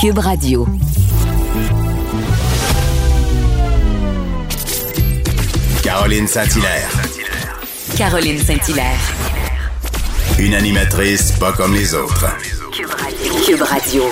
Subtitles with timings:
[0.00, 0.64] Cube Radio.
[5.82, 6.88] Caroline Saint-Hilaire.
[7.96, 9.00] Caroline Saint-Hilaire.
[10.38, 12.26] Une animatrice pas comme les autres.
[13.44, 14.04] Cube Radio.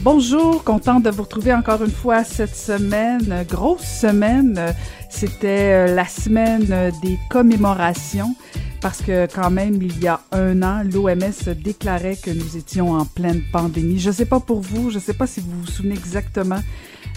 [0.00, 4.74] Bonjour, contente de vous retrouver encore une fois cette semaine, grosse semaine.
[5.10, 8.34] C'était euh, la semaine des commémorations
[8.82, 13.04] parce que quand même, il y a un an, l'OMS déclarait que nous étions en
[13.04, 14.00] pleine pandémie.
[14.00, 16.58] Je ne sais pas pour vous, je ne sais pas si vous vous souvenez exactement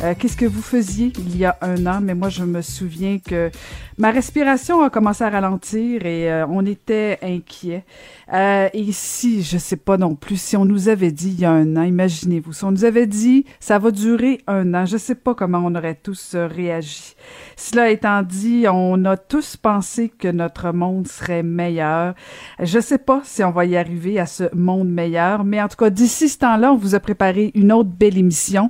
[0.01, 3.17] euh, qu'est-ce que vous faisiez il y a un an, mais moi je me souviens
[3.19, 3.49] que
[3.97, 7.85] ma respiration a commencé à ralentir et euh, on était inquiets.
[8.33, 11.45] Euh, et si, je sais pas non plus, si on nous avait dit il y
[11.45, 14.97] a un an, imaginez-vous, si on nous avait dit ça va durer un an, je
[14.97, 17.15] sais pas comment on aurait tous réagi.
[17.55, 22.15] Cela étant dit, on a tous pensé que notre monde serait meilleur.
[22.61, 25.77] Je sais pas si on va y arriver à ce monde meilleur, mais en tout
[25.77, 28.69] cas, d'ici ce temps-là, on vous a préparé une autre belle émission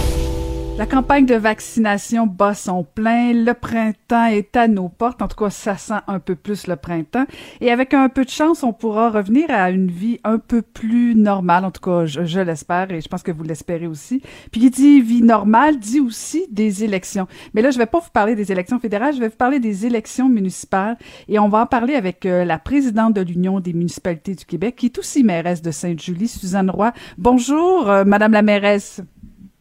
[0.81, 3.33] La campagne de vaccination bat son plein.
[3.33, 5.21] Le printemps est à nos portes.
[5.21, 7.27] En tout cas, ça sent un peu plus le printemps.
[7.59, 11.13] Et avec un peu de chance, on pourra revenir à une vie un peu plus
[11.13, 11.65] normale.
[11.65, 14.23] En tout cas, je, l'espère et je pense que vous l'espérez aussi.
[14.51, 17.27] Puis qui dit vie normale dit aussi des élections.
[17.53, 19.85] Mais là, je vais pas vous parler des élections fédérales, je vais vous parler des
[19.85, 20.97] élections municipales.
[21.27, 24.77] Et on va en parler avec euh, la présidente de l'Union des municipalités du Québec,
[24.77, 26.91] qui est aussi mairesse de Sainte-Julie, Suzanne Roy.
[27.19, 28.99] Bonjour, euh, Madame la mairesse.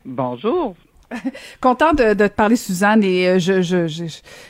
[0.07, 0.75] Bonjour.
[1.61, 4.05] Content de, de, te parler, Suzanne, et euh, je je, je,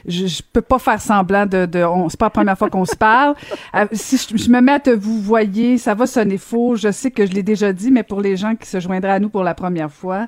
[0.06, 1.66] je, je, peux pas faire semblant de...
[1.66, 3.34] de on, c'est pas la première fois qu'on se parle.
[3.72, 6.74] Euh, si je, me mets à te vous voyez, ça va sonner faux.
[6.74, 9.20] Je sais que je l'ai déjà dit, mais pour les gens qui se joindraient à
[9.20, 10.26] nous pour la première fois,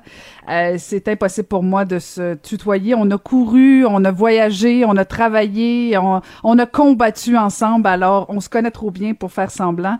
[0.49, 2.95] euh, c'est impossible pour moi de se tutoyer.
[2.95, 8.27] On a couru, on a voyagé, on a travaillé, on, on a combattu ensemble, alors
[8.29, 9.97] on se connaît trop bien pour faire semblant.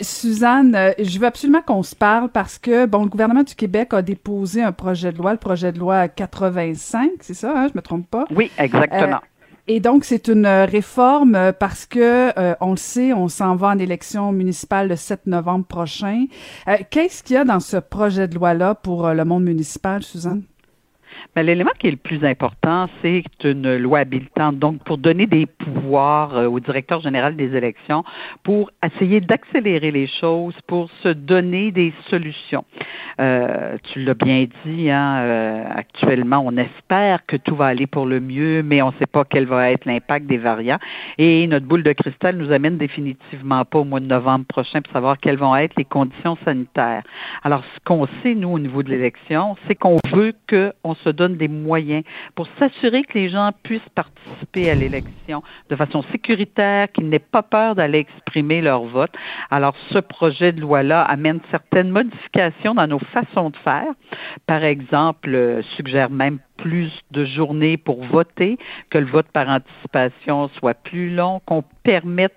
[0.00, 4.00] Suzanne, je veux absolument qu'on se parle parce que, bon, le gouvernement du Québec a
[4.00, 7.82] déposé un projet de loi, le projet de loi 85, c'est ça, hein, je me
[7.82, 8.26] trompe pas?
[8.34, 9.16] Oui, exactement.
[9.16, 13.54] Euh, et donc, c'est une réforme euh, parce que, euh, on le sait, on s'en
[13.54, 16.26] va en élection municipale le 7 novembre prochain.
[16.90, 20.42] Qu'est-ce qu'il y a dans ce projet de loi-là pour le monde municipal, Suzanne?
[21.36, 25.46] Mais l'élément qui est le plus important, c'est une loi habilitante, donc pour donner des
[25.46, 28.04] pouvoirs euh, au directeur général des élections,
[28.42, 32.64] pour essayer d'accélérer les choses, pour se donner des solutions.
[33.20, 38.06] Euh, tu l'as bien dit, hein, euh, actuellement, on espère que tout va aller pour
[38.06, 40.78] le mieux, mais on ne sait pas quel va être l'impact des variants.
[41.18, 44.92] Et notre boule de cristal nous amène définitivement pas au mois de novembre prochain pour
[44.92, 47.02] savoir quelles vont être les conditions sanitaires.
[47.42, 51.36] Alors, ce qu'on sait, nous, au niveau de l'élection, c'est qu'on veut qu'on se donne
[51.36, 52.04] des moyens
[52.34, 57.42] pour s'assurer que les gens puissent participer à l'élection de façon sécuritaire, qu'ils n'aient pas
[57.42, 59.12] peur d'aller exprimer leur vote.
[59.50, 63.92] Alors, ce projet de loi-là amène certaines modifications dans nos façons de faire.
[64.46, 68.58] Par exemple, euh, suggère même plus de journées pour voter,
[68.90, 72.36] que le vote par anticipation soit plus long, qu'on permette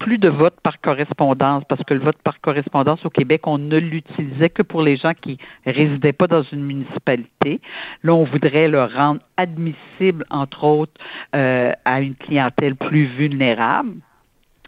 [0.00, 3.76] plus de vote par correspondance, parce que le vote par correspondance au Québec, on ne
[3.76, 7.60] l'utilisait que pour les gens qui résidaient pas dans une municipalité.
[8.02, 10.98] Là, on voudrait le rendre admissible, entre autres,
[11.36, 13.92] euh, à une clientèle plus vulnérable.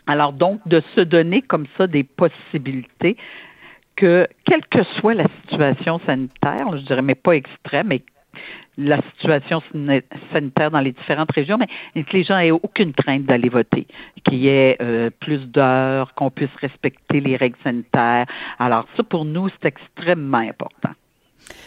[0.06, 3.16] Alors donc, de se donner comme ça des possibilités
[3.96, 8.02] que, quelle que soit la situation sanitaire, je dirais, mais pas extrême, mais
[8.78, 9.62] la situation
[10.32, 13.86] sanitaire dans les différentes régions, mais que les gens aient aucune crainte d'aller voter,
[14.24, 18.26] qu'il y ait euh, plus d'heures, qu'on puisse respecter les règles sanitaires.
[18.58, 20.90] Alors ça, pour nous, c'est extrêmement important.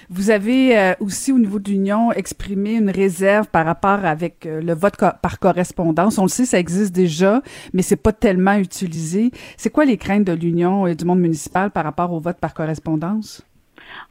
[0.09, 4.61] Vous avez euh, aussi au niveau de l'Union exprimé une réserve par rapport avec euh,
[4.61, 6.17] le vote par correspondance.
[6.17, 7.41] On le sait, ça existe déjà,
[7.73, 9.31] mais c'est pas tellement utilisé.
[9.57, 12.53] C'est quoi les craintes de l'Union et du monde municipal par rapport au vote par
[12.53, 13.45] correspondance?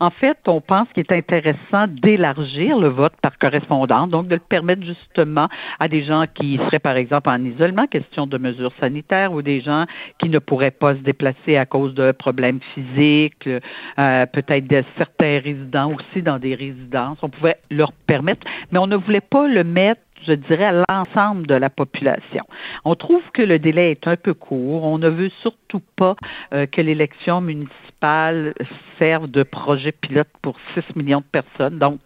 [0.00, 4.40] En fait, on pense qu'il est intéressant d'élargir le vote par correspondance, donc de le
[4.40, 5.48] permettre justement
[5.80, 9.60] à des gens qui seraient, par exemple, en isolement, question de mesures sanitaires, ou des
[9.60, 9.84] gens
[10.18, 15.40] qui ne pourraient pas se déplacer à cause de problèmes physiques, euh, peut-être de certains
[15.40, 17.18] résidents aussi dans des résidences.
[17.22, 21.46] On pouvait leur permettre, mais on ne voulait pas le mettre je dirais, à l'ensemble
[21.46, 22.44] de la population.
[22.84, 24.84] On trouve que le délai est un peu court.
[24.84, 26.16] On ne veut surtout pas
[26.52, 28.54] euh, que l'élection municipale
[28.98, 32.00] serve de projet pilote pour 6 millions de personnes, donc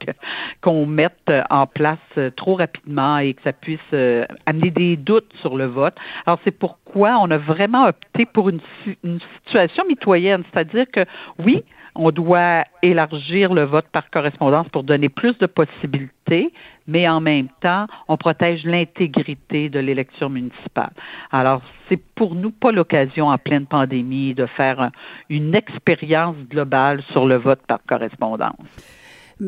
[0.61, 5.33] qu'on mette en place euh, trop rapidement et que ça puisse euh, amener des doutes
[5.41, 5.95] sur le vote.
[6.27, 8.61] Alors c'est pourquoi on a vraiment opté pour une,
[9.05, 11.05] une situation mitoyenne, c'est-à-dire que
[11.39, 11.65] oui,
[11.99, 16.53] on doit élargir le vote par correspondance pour donner plus de possibilités,
[16.87, 20.93] mais en même temps, on protège l'intégrité de l'élection municipale.
[21.33, 24.91] Alors, c'est pour nous pas l'occasion en pleine pandémie de faire
[25.29, 28.55] une expérience globale sur le vote par correspondance.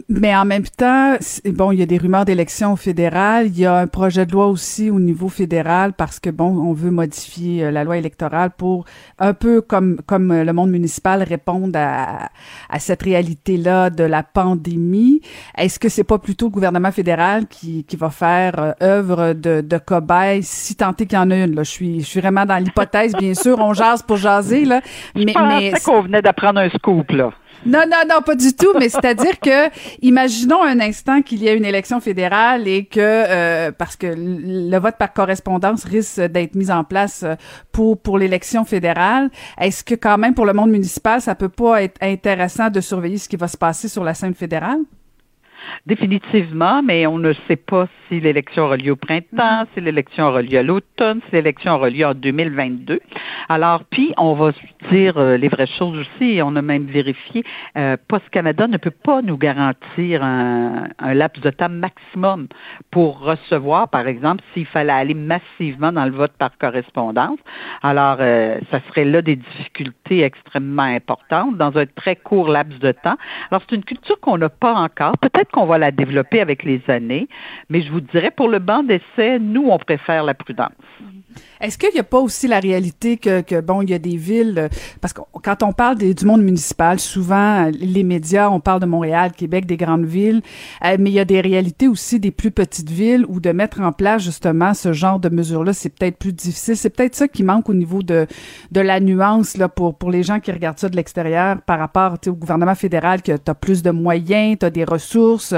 [0.08, 1.16] Mais en même temps,
[1.46, 3.48] bon, il y a des rumeurs d'élections fédérales.
[3.48, 6.72] Il y a un projet de loi aussi au niveau fédéral parce que bon, on
[6.72, 8.84] veut modifier euh, la loi électorale pour
[9.18, 12.28] un peu comme comme euh, le monde municipal répondre à,
[12.68, 15.22] à cette réalité-là de la pandémie.
[15.58, 19.60] Est-ce que c'est pas plutôt le gouvernement fédéral qui, qui va faire euh, œuvre de,
[19.60, 20.44] de cobaye?
[20.44, 22.58] Si tant est qu'il y en a une là Je suis je suis vraiment dans
[22.58, 24.82] l'hypothèse, bien sûr, on jase pour jaser là.
[25.16, 27.32] Mais, mais qu'on venait d'apprendre un scoop là.
[27.66, 28.72] Non, non, non, pas du tout.
[28.78, 29.68] Mais c'est-à-dire que,
[30.02, 34.78] imaginons un instant qu'il y ait une élection fédérale et que, euh, parce que le
[34.78, 37.34] vote par correspondance risque d'être mis en place euh,
[37.72, 41.82] pour pour l'élection fédérale, est-ce que quand même pour le monde municipal, ça peut pas
[41.82, 44.80] être intéressant de surveiller ce qui va se passer sur la scène fédérale?
[45.86, 50.42] Définitivement, mais on ne sait pas si l'élection aura lieu au printemps, si l'élection aura
[50.42, 53.00] lieu à l'automne, si l'élection aura lieu en 2022.
[53.48, 54.52] Alors, puis, on va
[54.90, 56.40] dire euh, les vraies choses aussi.
[56.42, 57.44] On a même vérifié,
[57.76, 62.46] euh, Post Canada ne peut pas nous garantir un, laps de temps maximum
[62.90, 67.38] pour recevoir, par exemple, s'il fallait aller massivement dans le vote par correspondance.
[67.82, 72.92] Alors, euh, ça serait là des difficultés extrêmement importantes dans un très court laps de
[72.92, 73.16] temps.
[73.50, 75.16] Alors, c'est une culture qu'on n'a pas encore.
[75.18, 77.28] Peut-être qu'on va la développer avec les années,
[77.68, 80.70] mais je vous dirais, pour le banc d'essai, nous, on préfère la prudence.
[81.60, 84.16] Est-ce qu'il n'y a pas aussi la réalité que, que, bon, il y a des
[84.16, 84.68] villes, euh,
[85.00, 89.32] parce que quand on parle du monde municipal, souvent, les médias, on parle de Montréal,
[89.32, 90.42] Québec, des grandes villes,
[90.84, 93.80] euh, mais il y a des réalités aussi des plus petites villes où de mettre
[93.80, 96.76] en place justement ce genre de mesures-là, c'est peut-être plus difficile.
[96.76, 98.26] C'est peut-être ça qui manque au niveau de,
[98.70, 102.14] de la nuance là, pour, pour les gens qui regardent ça de l'extérieur par rapport
[102.26, 105.54] au gouvernement fédéral, que tu as plus de moyens, tu as des ressources,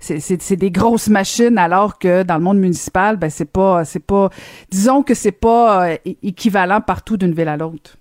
[0.00, 4.30] c'est des grosses machines, alors que dans le monde municipal, ben c'est pas, c'est pas,
[4.70, 7.96] disons que c'est pas euh, équivalent partout d'une ville à l'autre.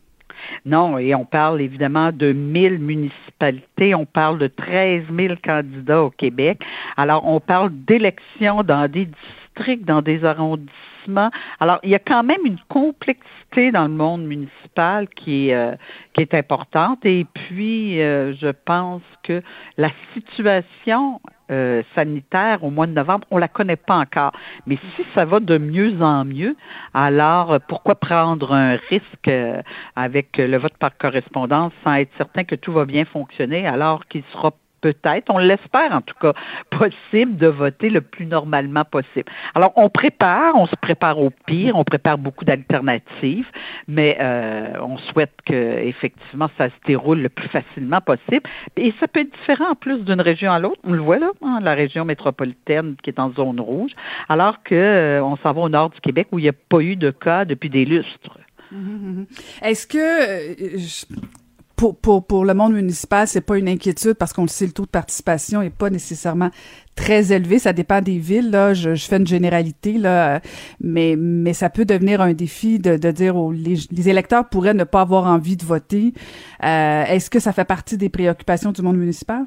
[0.66, 6.10] Non, et on parle évidemment de 1000 municipalités, on parle de 13 000 candidats au
[6.10, 6.62] Québec.
[6.98, 9.08] Alors, on parle d'élections dans des
[9.86, 11.32] dans des arrondissements.
[11.60, 15.76] Alors, il y a quand même une complexité dans le monde municipal qui est, euh,
[16.14, 17.06] qui est importante.
[17.06, 19.42] Et puis, euh, je pense que
[19.78, 21.20] la situation
[21.52, 24.32] euh, sanitaire au mois de novembre, on la connaît pas encore.
[24.66, 26.56] Mais si ça va de mieux en mieux,
[26.94, 29.62] alors euh, pourquoi prendre un risque euh,
[29.98, 34.24] avec le vote par correspondance sans être certain que tout va bien fonctionner alors qu'il
[34.32, 34.52] sera
[34.84, 36.34] peut-être, on l'espère en tout cas,
[36.70, 39.32] possible de voter le plus normalement possible.
[39.56, 43.48] Alors, on prépare, on se prépare au pire, on prépare beaucoup d'alternatives,
[43.88, 48.44] mais euh, on souhaite que effectivement ça se déroule le plus facilement possible.
[48.76, 50.82] Et ça peut être différent en plus d'une région à l'autre.
[50.84, 53.92] On le voit là, hein, la région métropolitaine qui est en zone rouge,
[54.28, 56.82] alors que euh, on s'en va au nord du Québec où il n'y a pas
[56.82, 58.38] eu de cas depuis des lustres.
[58.72, 59.26] Mmh, mmh, mmh.
[59.62, 60.78] Est-ce que euh,
[61.84, 64.72] pour, pour, pour le monde municipal, c'est pas une inquiétude parce qu'on le sait, le
[64.72, 66.50] taux de participation est pas nécessairement
[66.96, 67.60] très élevé.
[67.60, 68.52] Ça dépend des villes.
[68.52, 70.40] Là, je, je fais une généralité là,
[70.80, 74.74] mais mais ça peut devenir un défi de, de dire aux les, les, électeurs pourraient
[74.74, 76.14] ne pas avoir envie de voter.
[76.64, 79.44] Euh, Est-ce que ça fait partie des préoccupations du monde municipal?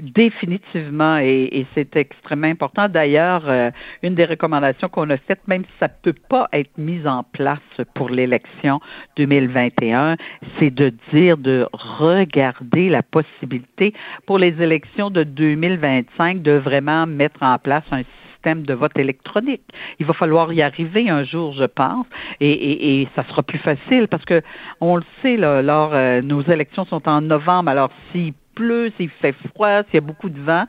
[0.00, 2.88] Définitivement, et, c'est extrêmement important.
[2.88, 3.70] D'ailleurs, euh,
[4.02, 7.22] une des recommandations qu'on a faites, même si ça ne peut pas être mis en
[7.22, 7.58] place
[7.94, 8.80] pour l'élection
[9.16, 10.16] 2021,
[10.58, 13.94] c'est de dire de regarder la possibilité
[14.26, 19.62] pour les élections de 2025 de vraiment mettre en place un système de vote électronique.
[19.98, 22.06] Il va falloir y arriver un jour, je pense,
[22.40, 24.42] et, et, ça sera plus facile parce que
[24.80, 29.10] on le sait, là, lors, euh, nos élections sont en novembre, alors si pleut, s'il
[29.10, 30.64] fait froid, s'il y a beaucoup de vent,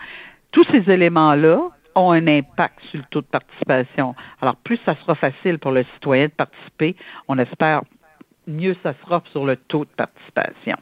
[0.52, 1.60] tous ces éléments-là
[1.96, 4.14] ont un impact sur le taux de participation.
[4.40, 6.96] Alors, plus ça sera facile pour le citoyen de participer,
[7.28, 7.82] on espère
[8.46, 10.78] mieux ça sera sur le taux de participation.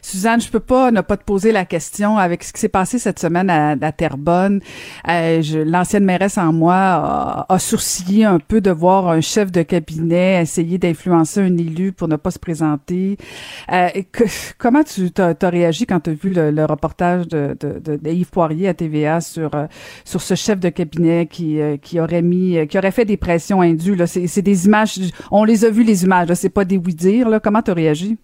[0.00, 2.98] Suzanne, je peux pas ne pas te poser la question avec ce qui s'est passé
[2.98, 4.60] cette semaine à, Terrebonne.
[5.08, 9.62] Euh, L'ancienne mairesse en moi a, a, sourcillé un peu de voir un chef de
[9.62, 13.16] cabinet essayer d'influencer un élu pour ne pas se présenter.
[13.72, 14.24] Euh, que,
[14.58, 18.74] comment tu as, réagi quand tu as vu le, reportage de, de, Yves Poirier à
[18.74, 19.66] TVA sur euh,
[20.04, 23.60] sur ce chef de cabinet qui euh, qui aurait mis qui aurait fait des pressions
[23.60, 24.98] indues c'est des images
[25.30, 27.40] on les a vues les images c'est pas des oui dire là.
[27.40, 28.18] Comment tu as réagi?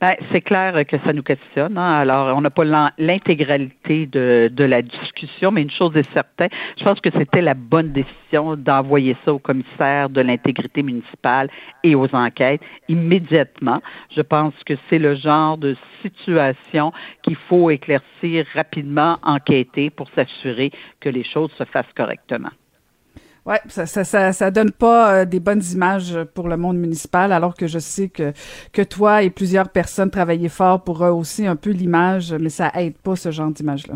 [0.00, 1.78] Ben, c'est clair que ça nous questionne.
[1.78, 1.92] Hein.
[2.00, 2.64] Alors, on n'a pas
[2.98, 7.54] l'intégralité de, de la discussion, mais une chose est certaine, je pense que c'était la
[7.54, 11.48] bonne décision d'envoyer ça au commissaire de l'intégrité municipale
[11.82, 13.80] et aux enquêtes immédiatement.
[14.14, 20.70] Je pense que c'est le genre de situation qu'il faut éclaircir rapidement, enquêter pour s'assurer
[21.00, 22.50] que les choses se fassent correctement.
[23.44, 27.32] Ouais, ça, ça, ça, ça, donne pas euh, des bonnes images pour le monde municipal,
[27.32, 28.32] alors que je sais que
[28.72, 32.96] que toi et plusieurs personnes travaillaient fort pour aussi un peu l'image, mais ça aide
[32.98, 33.94] pas ce genre d'image-là.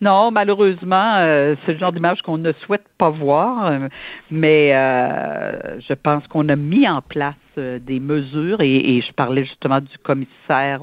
[0.00, 3.88] Non, malheureusement, euh, c'est le genre d'image qu'on ne souhaite pas voir, euh,
[4.30, 7.34] mais euh, je pense qu'on a mis en place
[7.78, 10.80] des mesures et, je parlais justement du commissaire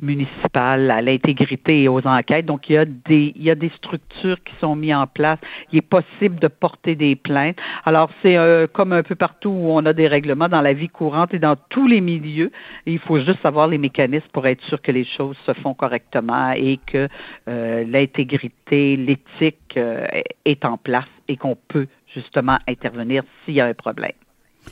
[0.00, 2.46] municipal à l'intégrité et aux enquêtes.
[2.46, 5.38] Donc il y a des il y a des structures qui sont mises en place.
[5.72, 7.56] Il est possible de porter des plaintes.
[7.84, 8.36] Alors c'est
[8.72, 11.56] comme un peu partout où on a des règlements dans la vie courante et dans
[11.68, 12.50] tous les milieux.
[12.86, 16.52] il faut juste savoir les mécanismes pour être sûr que les choses se font correctement
[16.52, 17.08] et que
[17.46, 20.06] l'intégrité, l'éthique euh,
[20.44, 24.12] est en place et qu'on peut justement intervenir s'il y a un problème.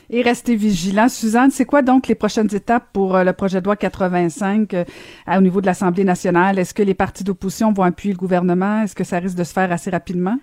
[0.09, 1.09] Et rester vigilant.
[1.09, 4.85] Suzanne, c'est quoi donc les prochaines étapes pour euh, le projet de loi 85 euh,
[5.27, 6.57] au niveau de l'Assemblée nationale?
[6.59, 8.83] Est-ce que les partis d'opposition vont appuyer le gouvernement?
[8.83, 10.37] Est-ce que ça risque de se faire assez rapidement?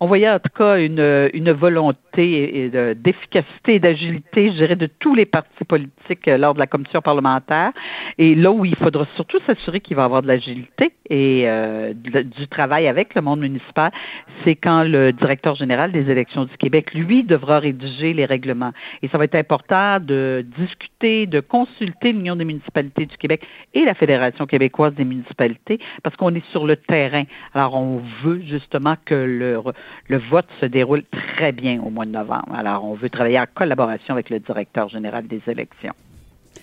[0.00, 5.14] On voyait en tout cas une, une volonté d'efficacité et d'agilité, je dirais, de tous
[5.14, 7.72] les partis politiques euh, lors de la commission parlementaire.
[8.18, 11.92] Et là où il faudra surtout s'assurer qu'il va y avoir de l'agilité et euh,
[11.94, 13.90] du travail avec le monde municipal,
[14.42, 18.72] c'est quand le directeur général des élections du Québec, lui, devra rédiger les règlements.
[19.02, 23.84] Et ça va être important de discuter, de consulter l'Union des municipalités du Québec et
[23.84, 27.24] la Fédération québécoise des municipalités parce qu'on est sur le terrain.
[27.54, 29.58] Alors, on veut justement que le
[30.08, 31.02] le vote se déroule
[31.36, 32.54] très bien au mois de novembre.
[32.54, 35.94] Alors, on veut travailler en collaboration avec le directeur général des élections.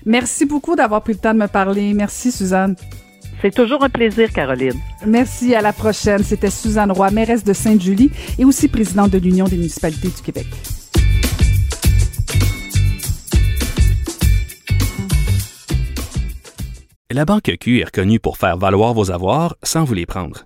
[0.05, 1.93] Merci beaucoup d'avoir pris le temps de me parler.
[1.93, 2.75] Merci, Suzanne.
[3.41, 4.79] C'est toujours un plaisir, Caroline.
[5.05, 5.55] Merci.
[5.55, 6.23] À la prochaine.
[6.23, 10.47] C'était Suzanne Roy, mairesse de Sainte-Julie et aussi présidente de l'Union des municipalités du Québec.
[17.11, 20.45] La Banque Q est reconnue pour faire valoir vos avoirs sans vous les prendre.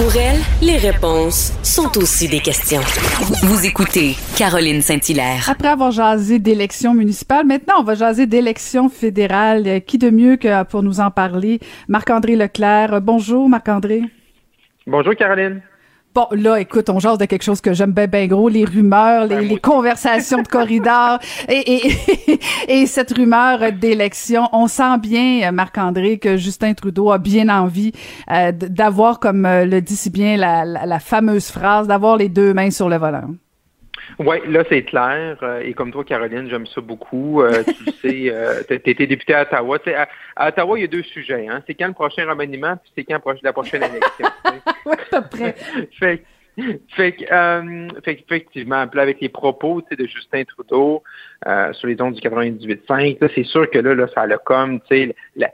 [0.00, 2.80] Pour elle, les réponses sont aussi des questions.
[3.42, 5.46] Vous écoutez Caroline Saint-Hilaire.
[5.50, 9.82] Après avoir jasé d'élections municipales, maintenant on va jaser d'élections fédérales.
[9.86, 11.60] Qui de mieux que pour nous en parler?
[11.86, 13.02] Marc-André Leclerc.
[13.02, 14.00] Bonjour Marc-André.
[14.86, 15.60] Bonjour Caroline.
[16.12, 19.26] Bon, là, écoute, on jase de quelque chose que j'aime bien, bien gros, les rumeurs,
[19.26, 24.48] les, ben, conversations de corridor et, et, et, cette rumeur d'élection.
[24.52, 27.92] On sent bien, Marc-André, que Justin Trudeau a bien envie
[28.28, 32.54] euh, d'avoir, comme euh, le dit si bien la, la fameuse phrase, d'avoir les deux
[32.54, 33.28] mains sur le volant.
[34.18, 35.38] Oui, là, c'est clair.
[35.42, 37.42] Euh, et comme toi, Caroline, j'aime ça beaucoup.
[37.42, 39.78] Euh, tu sais, euh, tu été députée à Ottawa.
[39.86, 41.48] À, à, Ottawa, il y a deux sujets.
[41.48, 41.62] Hein.
[41.66, 44.28] C'est quand le prochain remaniement, puis c'est quand la prochaine élection.
[44.86, 45.54] oui, à peu près.
[45.98, 46.22] fait,
[46.96, 51.02] fait, euh, fait effectivement, avec les propos de Justin Trudeau
[51.72, 55.16] sur les ondes du 98.5, c'est sûr que là, là ça a comme, tu sais,
[55.36, 55.50] la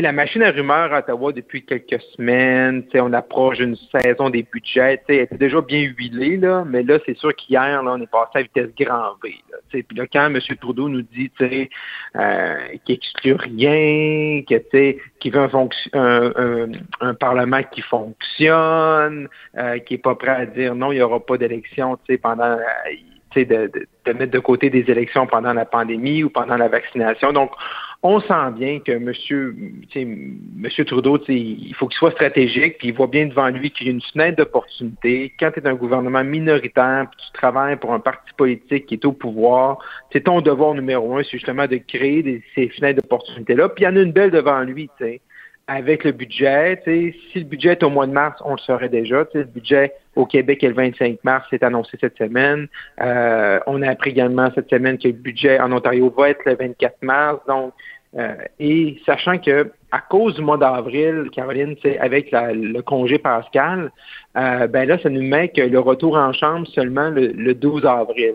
[0.00, 5.16] machine à rumeurs à Ottawa depuis quelques semaines, on approche d'une saison des budgets, elle
[5.16, 8.70] était déjà bien huilée, là, mais là, c'est sûr qu'hier, on est passé à vitesse
[8.78, 9.34] grand V.
[9.70, 10.38] Puis là, quand M.
[10.60, 15.48] Trudeau nous dit euh, qu'il exclut rien, qu'il veut
[15.92, 16.68] un,
[17.00, 21.20] un, Parlement qui fonctionne, euh, qui n'est pas prêt à dire non, il n'y aura
[21.20, 22.58] pas d'élection pendant euh,
[23.36, 23.70] de,
[24.06, 27.32] de, mettre de côté des élections pendant la pandémie ou pendant la vaccination.
[27.32, 27.50] Donc,
[28.04, 29.54] on sent bien que Monsieur
[30.84, 33.92] Trudeau, il faut qu'il soit stratégique, puis il voit bien devant lui qu'il y a
[33.92, 35.32] une fenêtre d'opportunité.
[35.38, 39.04] Quand tu es un gouvernement minoritaire, puis tu travailles pour un parti politique qui est
[39.04, 39.78] au pouvoir,
[40.12, 43.68] c'est ton devoir numéro un, c'est justement de créer ces fenêtres d'opportunité-là.
[43.68, 45.20] Puis il y en a une belle devant lui, tu sais
[45.66, 46.80] avec le budget.
[46.84, 49.24] Si le budget est au mois de mars, on le saurait déjà.
[49.34, 52.68] le budget au Québec est le 25 mars, c'est annoncé cette semaine.
[53.00, 56.56] Euh, on a appris également cette semaine que le budget en Ontario va être le
[56.56, 57.40] 24 mars.
[57.46, 57.72] Donc,
[58.18, 63.90] euh, et sachant que à cause du mois d'avril, Caroline, avec le congé pascal,
[64.36, 68.34] euh, ben là, ça nous met que le retour en chambre seulement le, 12 avril.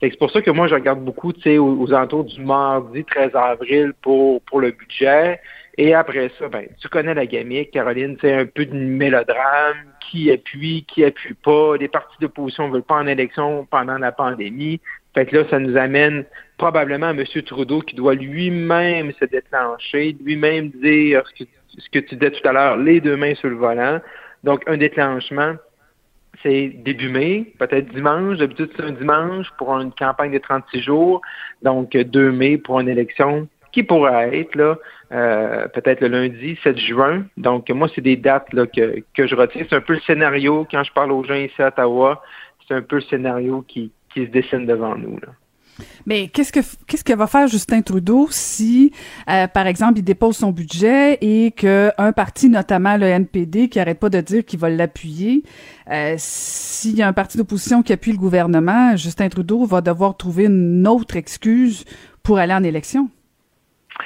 [0.00, 3.92] C'est pour ça que moi, je regarde beaucoup aux, aux alentours du mardi 13 avril
[4.00, 5.40] pour, pour le budget.
[5.80, 9.76] Et après ça, ben, tu connais la gamique, Caroline, c'est un peu de mélodrame,
[10.10, 11.76] qui appuie, qui appuie pas.
[11.76, 14.80] Les partis d'opposition ne veulent pas en élection pendant la pandémie.
[15.14, 16.24] Fait que là, ça nous amène
[16.56, 17.24] probablement à M.
[17.46, 22.48] Trudeau qui doit lui-même se déclencher, lui-même dire ce que, ce que tu disais tout
[22.48, 24.00] à l'heure, les deux mains sur le volant.
[24.42, 25.54] Donc, un déclenchement,
[26.42, 28.38] c'est début mai, peut-être dimanche.
[28.38, 31.20] D'habitude, c'est un dimanche pour une campagne de 36 jours.
[31.62, 34.76] Donc, 2 mai pour une élection qui pourrait être là,
[35.12, 37.24] euh, peut-être le lundi 7 juin.
[37.36, 39.64] Donc, moi, c'est des dates que, que je retiens.
[39.68, 42.22] C'est un peu le scénario, quand je parle aux gens ici à Ottawa,
[42.66, 45.18] c'est un peu le scénario qui, qui se dessine devant nous.
[46.06, 48.92] Mais qu'est-ce que qu'est-ce que va faire Justin Trudeau si,
[49.30, 53.98] euh, par exemple, il dépose son budget et qu'un parti, notamment le NPD, qui arrête
[53.98, 55.42] pas de dire qu'il va l'appuyer,
[55.90, 60.16] euh, s'il y a un parti d'opposition qui appuie le gouvernement, Justin Trudeau va devoir
[60.16, 61.84] trouver une autre excuse
[62.22, 63.08] pour aller en élection?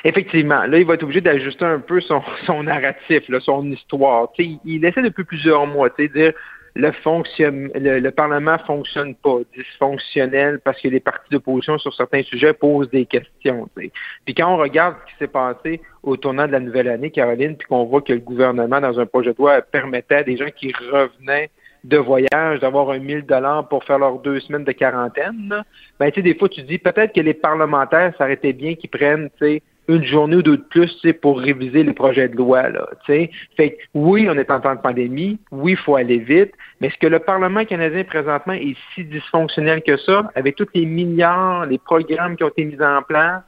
[0.05, 2.23] Effectivement, là, il va être obligé d'ajuster un peu son,
[2.63, 4.29] narratif, là, son histoire.
[4.39, 6.33] il, il essaie depuis plusieurs mois, de dire
[6.75, 12.23] le, fonction, le, le, Parlement fonctionne pas, dysfonctionnel, parce que les partis d'opposition sur certains
[12.23, 13.69] sujets posent des questions.
[13.77, 17.57] Puis quand on regarde ce qui s'est passé au tournant de la nouvelle année, Caroline,
[17.57, 20.51] puis qu'on voit que le gouvernement, dans un projet de loi, permettait à des gens
[20.55, 21.51] qui revenaient
[21.85, 25.65] de voyage d'avoir un 1000 dollars pour faire leurs deux semaines de quarantaine,
[25.99, 29.31] ben tu sais, des fois tu dis peut-être que les parlementaires, ça bien qu'ils prennent,
[29.31, 32.69] tu sais, une journée ou deux de plus pour réviser les projets de loi.
[32.69, 36.89] Là, fait oui, on est en temps de pandémie, oui, il faut aller vite, mais
[36.89, 41.67] est-ce que le Parlement canadien présentement est si dysfonctionnel que ça, avec tous les milliards,
[41.67, 43.43] les programmes qui ont été mis en place?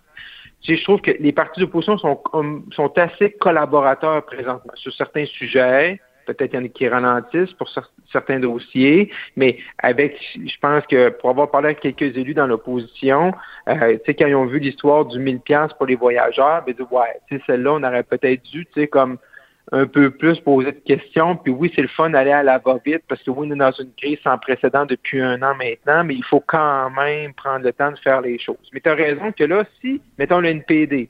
[0.62, 2.22] Je trouve que les partis d'opposition sont,
[2.72, 7.68] sont assez collaborateurs présentement sur certains sujets peut-être qu'il y en a qui ralentissent pour
[8.10, 13.32] certains dossiers, mais avec, je pense que pour avoir parlé avec quelques élus dans l'opposition,
[13.68, 16.74] euh, tu sais, quand ils ont vu l'histoire du 1000 pièces pour les voyageurs, ben,
[16.90, 19.18] ouais, tu sais, celle-là, on aurait peut-être dû, tu sais, comme
[19.72, 21.36] un peu plus poser de questions.
[21.36, 23.72] Puis oui, c'est le fun d'aller à la va-vite parce que oui, on est dans
[23.72, 27.72] une crise sans précédent depuis un an maintenant, mais il faut quand même prendre le
[27.72, 28.56] temps de faire les choses.
[28.72, 31.08] Mais tu as raison que là, si, mettons le NPD,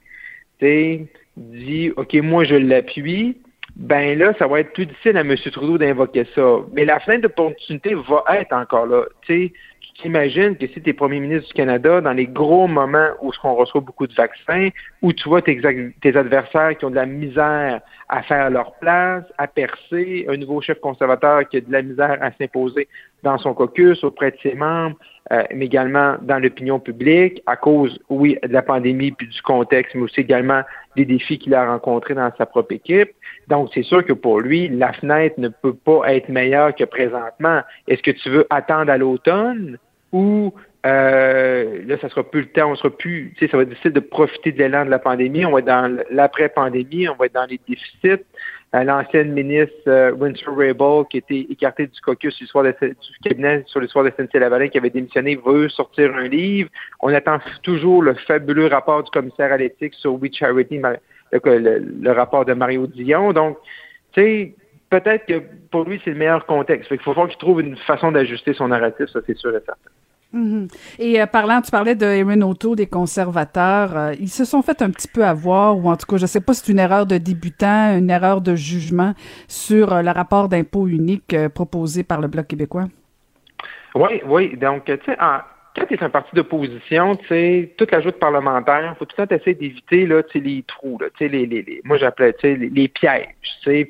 [0.60, 3.36] tu dit, OK, moi, je l'appuie,
[3.76, 5.34] ben là, ça va être plus difficile à M.
[5.36, 6.58] Trudeau d'invoquer ça.
[6.72, 9.04] Mais la fenêtre d'opportunité va être encore là.
[9.22, 9.52] Tu
[10.00, 13.54] t'imagines que si tu es premier ministre du Canada, dans les gros moments où on
[13.54, 14.68] reçoit beaucoup de vaccins,
[15.02, 19.46] où tu vois tes adversaires qui ont de la misère à faire leur place, à
[19.46, 22.88] percer, un nouveau chef conservateur qui a de la misère à s'imposer
[23.22, 24.96] dans son caucus auprès de ses membres,
[25.32, 29.94] euh, mais également dans l'opinion publique, à cause, oui, de la pandémie puis du contexte,
[29.94, 30.62] mais aussi également
[30.96, 33.10] des défis qu'il a rencontrés dans sa propre équipe.
[33.48, 37.62] Donc, c'est sûr que pour lui, la fenêtre ne peut pas être meilleure que présentement.
[37.88, 39.78] Est-ce que tu veux attendre à l'automne
[40.12, 40.52] ou
[40.86, 43.70] euh, là, ça sera plus le temps, on sera plus, tu sais, ça va être
[43.70, 45.46] difficile de profiter de l'élan de la pandémie.
[45.46, 48.22] On va être dans l'après-pandémie, on va être dans les déficits.
[48.82, 53.80] L'ancienne ministre Winter Rabel, qui était écartée du caucus du, soir de, du cabinet sur
[53.80, 56.68] l'histoire de SNC-Lavalin, qui avait démissionné, veut sortir un livre.
[57.00, 60.80] On attend toujours le fabuleux rapport du commissaire à l'éthique sur We Charity,
[61.32, 63.32] le, rapport de Mario Dion.
[63.32, 63.58] Donc,
[64.12, 64.54] tu sais,
[64.90, 66.90] peut-être que pour lui, c'est le meilleur contexte.
[66.90, 69.90] Il faut voir qu'il trouve une façon d'ajuster son narratif, ça c'est sûr et certain.
[70.34, 70.66] Mhm.
[70.98, 74.82] Et euh, parlant, tu parlais de Erin Otto, des conservateurs, euh, ils se sont fait
[74.82, 76.80] un petit peu avoir, ou en tout cas, je ne sais pas si c'est une
[76.80, 79.14] erreur de débutant, une erreur de jugement
[79.46, 82.86] sur euh, le rapport d'impôt unique proposé par le Bloc québécois.
[83.94, 84.56] Oui, oui.
[84.56, 85.16] Donc, tu sais,
[85.74, 89.26] quand tu es un parti d'opposition, tu sais, toute la joute parlementaire, faut tout le
[89.26, 93.28] temps essayer d'éviter là, les trous, là, les, les, les, moi j'appelais les, les pièges.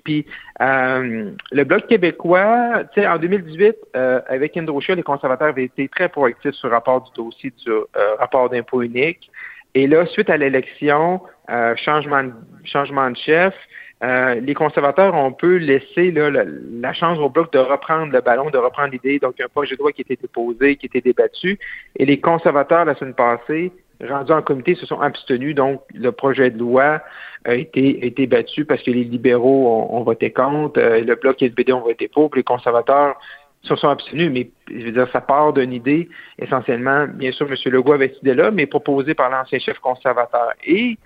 [0.05, 0.27] Puis
[0.63, 6.55] euh, le Bloc québécois, en 2018, euh, avec Andrew les conservateurs avaient été très proactifs
[6.55, 7.85] sur le rapport du dossier du euh,
[8.19, 9.31] rapport d'impôt unique.
[9.75, 11.21] Et là, suite à l'élection,
[11.51, 12.31] euh, changement,
[12.65, 13.55] changement de chef,
[14.05, 18.59] euh, les conservateurs ont peu laissé la, chance au bloc de reprendre le ballon, de
[18.59, 19.19] reprendre l'idée.
[19.19, 21.59] Donc, un projet de loi qui était déposé, qui était débattu.
[21.97, 23.73] Et les conservateurs, la semaine passée,
[24.07, 25.55] rendus en comité, se sont abstenus.
[25.55, 27.01] Donc, le projet de loi
[27.47, 31.49] a été, été battu parce que les libéraux ont, voté contre, euh, le bloc et
[31.49, 33.17] le BD ont voté pour, puis les conservateurs
[33.63, 34.31] se sont abstenus.
[34.31, 37.57] Mais, je veux dire, ça part d'une idée, essentiellement, bien sûr, M.
[37.73, 40.53] Legault avait cette idée-là, mais proposée par l'ancien chef conservateur.
[40.67, 40.99] Et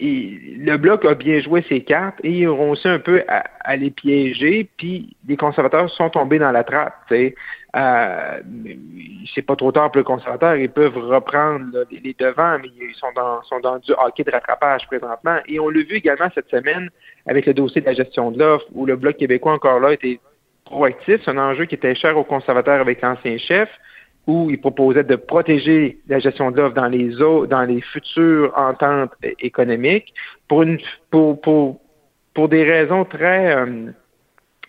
[0.00, 3.90] le bloc a bien joué ses cartes et ils ont aussi un peu à, les
[3.90, 6.94] piéger, puis les conservateurs sont tombés dans la trappe.
[7.12, 8.40] Euh,
[9.34, 13.12] c'est pas trop tard pour les conservateurs, ils peuvent reprendre les, devants, mais ils sont
[13.14, 15.38] dans, sont dans du hockey de rattrapage présentement.
[15.46, 16.88] Et on l'a vu également cette semaine
[17.26, 20.18] avec le dossier de la gestion de l'offre, où le bloc québécois encore là était
[20.64, 21.20] proactif.
[21.24, 23.68] C'est un enjeu qui était cher aux conservateurs avec l'ancien chef
[24.26, 27.10] où il proposait de protéger la gestion de l'offre dans les
[27.48, 30.14] dans les futures ententes économiques
[30.48, 30.78] pour une
[31.10, 31.80] pour pour,
[32.34, 33.90] pour des raisons très euh,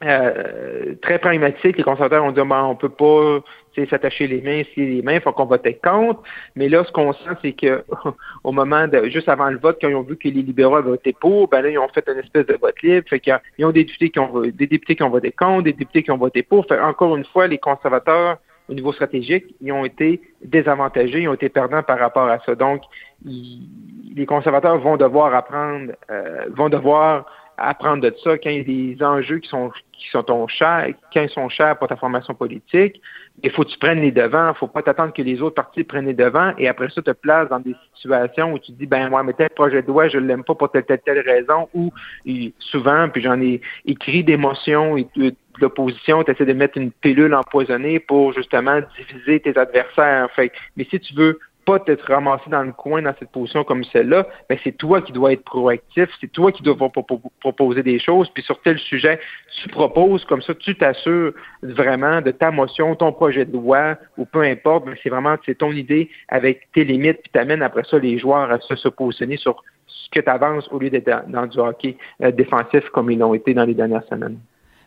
[0.03, 1.77] euh, très pragmatiques.
[1.77, 3.39] Les conservateurs ont dit ben, on peut pas
[3.87, 6.23] s'attacher les mains, si les mains, il faut qu'on vote contre.
[6.55, 7.83] Mais là, ce qu'on sent, c'est que
[8.43, 10.89] au moment de juste avant le vote, quand ils ont vu que les libéraux avaient
[10.89, 13.07] voté pour, ben là, ils ont fait une espèce de vote libre.
[13.09, 16.01] Fait qu'ils ont des députés qui ont des députés qui ont voté contre, des députés
[16.01, 16.65] qui ont voté pour.
[16.65, 18.37] Fait encore une fois, les conservateurs
[18.71, 22.55] au niveau stratégique, ils ont été désavantagés, ils ont été perdants par rapport à ça.
[22.55, 22.81] Donc,
[23.25, 27.25] les conservateurs vont devoir apprendre, euh, vont devoir
[27.57, 30.87] apprendre de ça quand il y a des enjeux qui sont qui sont ton chers,
[31.13, 32.99] quand ils sont chers pour ta formation politique.
[33.43, 34.49] Il faut que tu prennes les devants.
[34.49, 37.11] Il faut pas t'attendre que les autres partis prennent les devants et après ça te
[37.11, 40.17] places dans des situations où tu dis ben moi mais tel projet de loi je
[40.17, 41.91] l'aime pas pour telle telle telle raison ou
[42.57, 47.33] souvent puis j'en ai écrit d'émotions et de, l'opposition, tu essaies de mettre une pilule
[47.33, 50.29] empoisonnée pour justement diviser tes adversaires.
[50.31, 53.83] Fait, mais si tu veux pas t'être ramassé dans le coin dans cette position comme
[53.83, 56.75] celle-là, ben c'est toi qui dois être proactif, c'est toi qui dois
[57.39, 59.19] proposer des choses, puis sur tel sujet,
[59.61, 64.25] tu proposes, comme ça, tu t'assures vraiment de ta motion, ton projet de loi, ou
[64.25, 67.97] peu importe, mais c'est vraiment c'est ton idée avec tes limites, puis t'amènes après ça
[67.99, 71.59] les joueurs à se, positionner sur ce que tu avances au lieu d'être dans, du
[71.59, 74.37] hockey euh, défensif comme ils l'ont été dans les dernières semaines.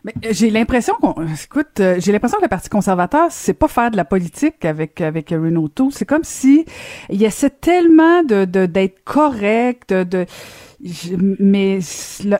[0.05, 3.67] Mais euh, j'ai l'impression qu'on, écoute, euh, j'ai l'impression que le Parti conservateur, c'est pas
[3.67, 5.71] faire de la politique avec avec Renault.
[5.89, 6.63] C'est comme si
[7.09, 10.27] il essaie tellement de d'être correct, de,
[11.39, 11.79] mais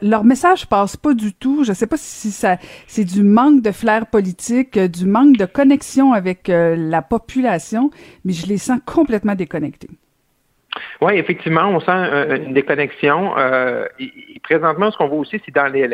[0.04, 1.64] leur message passe pas du tout.
[1.64, 6.14] Je sais pas si ça, c'est du manque de flair politique, du manque de connexion
[6.14, 7.90] avec euh, la population,
[8.26, 9.90] mais je les sens complètement déconnectés.
[11.02, 13.34] Oui, effectivement, on sent une déconnexion.
[13.98, 15.88] et, présentement, ce qu'on voit aussi, c'est dans les,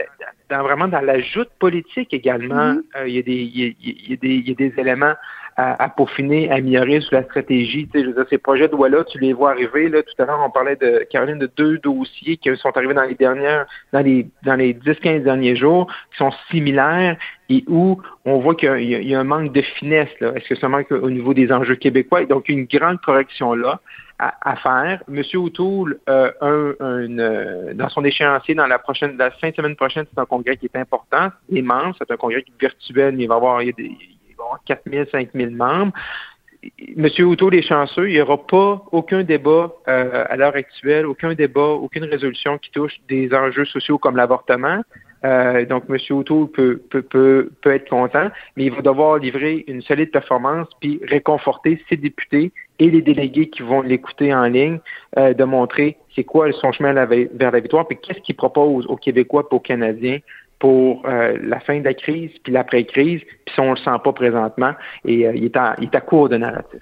[0.52, 2.74] dans, vraiment dans l'ajout politique également.
[2.74, 2.82] Mm-hmm.
[2.98, 5.14] Euh, il, y a des, il, y a, des, il y a des éléments
[5.56, 7.88] à, à peaufiner, à améliorer sur la stratégie.
[7.88, 9.90] Tu sais, je veux dire, ces projets de loi-là, tu les vois arriver.
[9.90, 13.04] Là, tout à l'heure, on parlait de Caroline de deux dossiers qui sont arrivés dans
[13.04, 17.18] les dernières, dans les dans les 10-15 derniers jours, qui sont similaires
[17.50, 20.10] et où on voit qu'il y, a un manque de finesse.
[20.22, 22.26] Est-ce que ça manque au niveau des enjeux québécois?
[22.26, 23.82] Donc, une grande correction là
[24.22, 25.04] à, faire.
[25.08, 30.20] Monsieur O'Toole, euh, euh, dans son échéancier, dans la prochaine, la fin semaine prochaine, c'est
[30.20, 31.30] un congrès qui est important.
[31.50, 33.84] Les membres, c'est un congrès virtuel, mais il va y avoir, il y a des,
[34.30, 35.94] il va y avoir 4 000, 5 000 membres.
[36.96, 41.34] Monsieur O'Toole est chanceux, il n'y aura pas aucun débat euh, à l'heure actuelle, aucun
[41.34, 44.84] débat, aucune résolution qui touche des enjeux sociaux comme l'avortement.
[45.24, 45.98] Donc, M.
[46.12, 50.68] O'Toole peut, peut, peut, peut, être content, mais il va devoir livrer une solide performance
[50.80, 54.80] puis réconforter ses députés et les délégués qui vont l'écouter en ligne
[55.18, 58.98] euh, de montrer c'est quoi son chemin vers la victoire puis qu'est-ce qu'il propose aux
[58.98, 60.18] Québécois et aux Canadiens
[60.58, 64.14] pour euh, la fin de la crise puis l'après-crise, puis ça, on le sent pas
[64.14, 64.74] présentement
[65.06, 66.82] et il, est à, il est à court de narratif.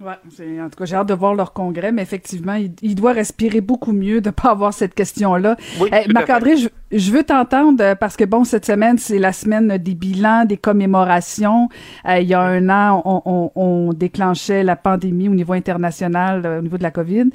[0.00, 3.60] Ouais, en tout cas, j'ai hâte de voir leur congrès, mais effectivement, il, doit respirer
[3.60, 5.56] beaucoup mieux de ne pas avoir cette question-là.
[5.78, 9.94] Oui, Marc-André, je, je veux t'entendre parce que bon, cette semaine, c'est la semaine des
[9.94, 11.68] bilans, des commémorations.
[12.08, 16.78] il y a un an, on, on, déclenchait la pandémie au niveau international, au niveau
[16.78, 17.28] de la COVID.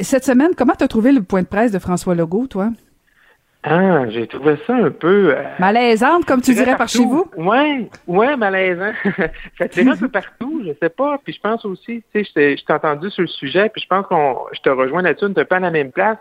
[0.00, 2.70] cette semaine, comment tu as trouvé le point de presse de François Legault, toi?
[3.68, 5.34] Ah, j'ai trouvé ça un peu...
[5.36, 7.28] Euh, Malaisante, comme tu dirais par chez vous?
[7.36, 8.92] Oui, ouais, malaisant.
[9.58, 11.18] ça tirait un peu partout, je sais pas.
[11.24, 14.06] Puis je pense aussi, tu sais, je t'ai entendu sur le sujet, puis je pense
[14.06, 16.16] qu'on je te rejoins là-dessus, on n'est pas à la même place.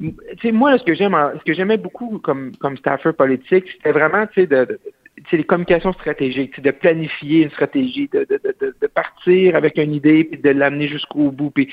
[0.00, 3.92] Tu sais, moi, ce que j'aime, ce que j'aimais beaucoup comme, comme staffer politique, c'était
[3.92, 4.80] vraiment, tu sais, de, de
[5.30, 10.24] les communications stratégiques, de planifier une stratégie, de, de, de, de partir avec une idée,
[10.24, 11.50] puis de l'amener jusqu'au bout.
[11.50, 11.72] Puis,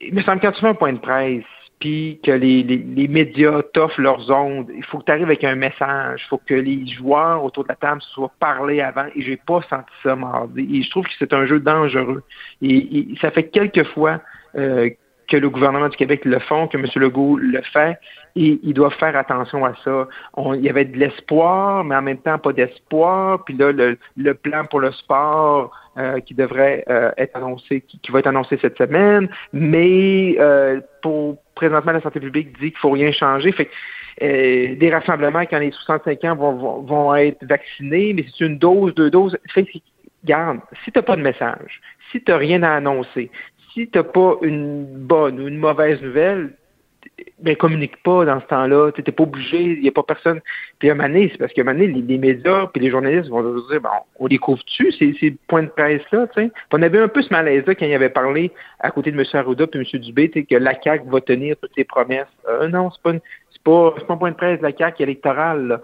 [0.00, 1.44] il me semble quand tu fais un point de presse,
[1.80, 4.70] puis que les, les, médias t'offrent leurs ondes.
[4.74, 6.22] Il faut que tu arrives avec un message.
[6.24, 9.06] Il faut que les joueurs autour de la table soient parlés avant.
[9.14, 10.66] Et j'ai pas senti ça mardi.
[10.72, 12.22] Et je trouve que c'est un jeu dangereux.
[12.62, 14.20] Et, ça fait quelques fois
[14.56, 14.88] euh,
[15.28, 16.86] que le gouvernement du Québec le font, que M.
[16.96, 17.98] Legault le fait,
[18.36, 20.08] et ils doivent faire attention à ça.
[20.54, 23.44] il y avait de l'espoir, mais en même temps pas d'espoir.
[23.44, 28.10] Puis là, le, le, plan pour le sport euh, qui devrait euh, être annoncé, qui,
[28.10, 32.90] va être annoncé cette semaine, mais euh, pour présentement la santé publique dit qu'il faut
[32.90, 33.52] rien changer.
[33.52, 33.70] Fait
[34.20, 39.10] des rassemblements quand les 65 ans vont, vont, être vaccinés, mais c'est une dose, deux
[39.10, 39.36] doses.
[39.52, 39.66] Fait
[40.24, 41.80] garde, si tu n'as pas de message,
[42.10, 43.30] si tu n'as rien à annoncer,
[43.72, 46.54] si tu n'as pas une bonne ou une mauvaise nouvelle,
[47.40, 48.90] ben communique pas dans ce temps-là.
[48.92, 50.40] Tu n'es pas obligé, il n'y a pas personne.
[50.78, 52.90] Puis à un moment donné, c'est parce qu'à un moment donné, les, médias puis les
[52.90, 56.50] journalistes vont dire bon, on les couvre-tu, ces, ces points de presse-là, tu sais?
[56.72, 58.50] On avait un peu ce malaise-là quand il avait parlé
[58.80, 59.24] à côté de M.
[59.32, 60.00] Arruda puis M.
[60.00, 62.26] Dubé, que la CAQ va tenir toutes ses promesses.
[62.48, 63.20] Euh, non, c'est pas une,
[63.64, 65.80] pas, pas un point de presse de la CAQ électorale.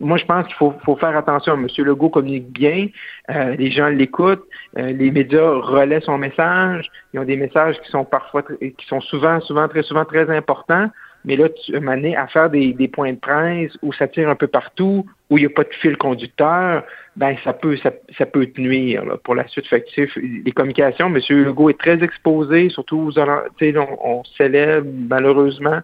[0.00, 1.54] moi, je pense qu'il faut, faut, faire attention.
[1.54, 1.66] M.
[1.78, 2.88] Legault communique bien,
[3.30, 4.44] euh, les gens l'écoutent,
[4.78, 6.86] euh, les médias relaient son message.
[7.12, 10.88] Ils ont des messages qui sont parfois, qui sont souvent, souvent, très souvent très importants.
[11.24, 14.34] Mais là, tu m'amener à faire des, des, points de presse où ça tire un
[14.34, 16.84] peu partout, où il n'y a pas de fil conducteur,
[17.16, 19.66] ben ça peut ça, ça peut te nuire là, pour la suite.
[19.66, 21.20] Fait les communications, M.
[21.30, 25.80] Legault est très exposé, surtout aux on, on célèbre malheureusement.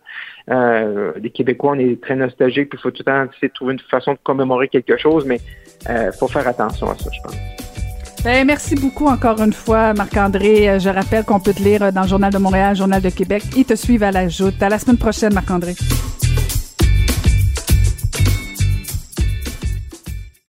[0.51, 3.53] Euh, les Québécois, on est très nostalgiques, puis il faut tout le temps essayer de
[3.55, 5.39] trouver une façon de commémorer quelque chose, mais
[5.83, 7.68] il euh, faut faire attention à ça, je pense.
[8.25, 10.69] Ben, merci beaucoup encore une fois, Marc-André.
[10.69, 13.45] Euh, je rappelle qu'on peut te lire dans le Journal de Montréal, Journal de Québec
[13.57, 14.61] et te suivre à la joute.
[14.61, 15.77] À la semaine prochaine, Marc-André.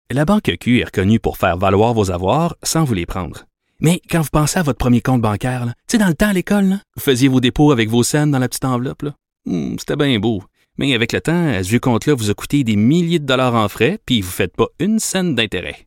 [0.10, 3.44] La Banque Q est reconnue pour faire valoir vos avoirs sans vous les prendre.
[3.82, 6.34] Mais quand vous pensez à votre premier compte bancaire, tu sais, dans le temps à
[6.34, 9.04] l'école, vous faisiez vos dépôts avec vos scènes dans la petite enveloppe.
[9.46, 10.42] Hmm, c'était bien beau.
[10.78, 13.68] Mais avec le temps, ce vieux compte-là vous a coûté des milliers de dollars en
[13.68, 15.87] frais, puis vous ne faites pas une scène d'intérêt.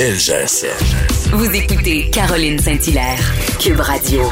[0.00, 1.36] LGSN.
[1.36, 3.20] Vous écoutez Caroline Saint-Hilaire,
[3.60, 4.22] Cube Radio.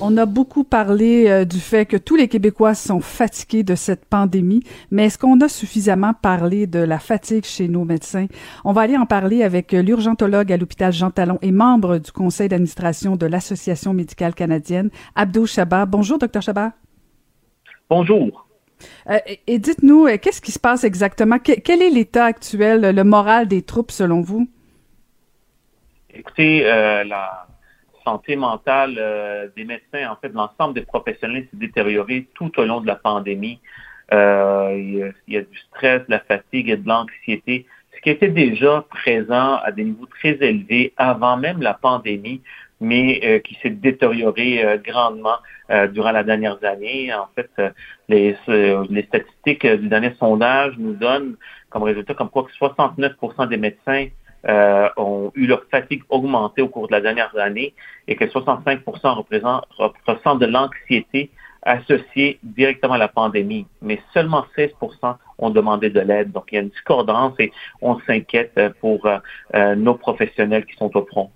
[0.00, 4.04] On a beaucoup parlé euh, du fait que tous les Québécois sont fatigués de cette
[4.04, 8.28] pandémie, mais est-ce qu'on a suffisamment parlé de la fatigue chez nos médecins?
[8.64, 12.12] On va aller en parler avec euh, l'urgentologue à l'hôpital Jean Talon et membre du
[12.12, 15.86] conseil d'administration de l'Association médicale canadienne, Abdou Chabat.
[15.86, 16.70] Bonjour, docteur Chabat.
[17.90, 18.45] Bonjour.
[19.08, 21.38] Euh, et dites-nous, euh, qu'est-ce qui se passe exactement?
[21.38, 24.48] quel est l'état actuel, le moral des troupes selon vous?
[26.14, 27.46] Écoutez, euh, la
[28.04, 32.86] santé mentale des médecins, en fait, l'ensemble des professionnels s'est détérioré tout au long de
[32.86, 33.60] la pandémie.
[34.12, 38.84] il, y a, du stress, de la fatigue et de l'anxiété, ce qui était déjà
[38.88, 42.42] présent à des niveaux très élevés avant même la pandémie
[42.78, 45.38] mais qui s'est détérioré grandement
[45.70, 47.12] euh, durant la dernière année.
[47.12, 47.50] En fait,
[48.08, 51.36] les, les statistiques du dernier sondage nous donnent
[51.70, 54.06] comme résultat comme quoi que 69% des médecins
[54.96, 57.74] ont eu leur fatigue augmentée au cours de la dernière année
[58.06, 58.80] et que 65%
[59.16, 59.64] représentent,
[60.06, 61.30] ressentent de l'anxiété
[61.62, 66.30] associée directement à la pandémie, mais seulement 16% ont demandé de l'aide.
[66.30, 67.50] Donc, il y a une discordance et
[67.82, 69.08] on s'inquiète pour
[69.52, 71.32] nos professionnels qui sont au front.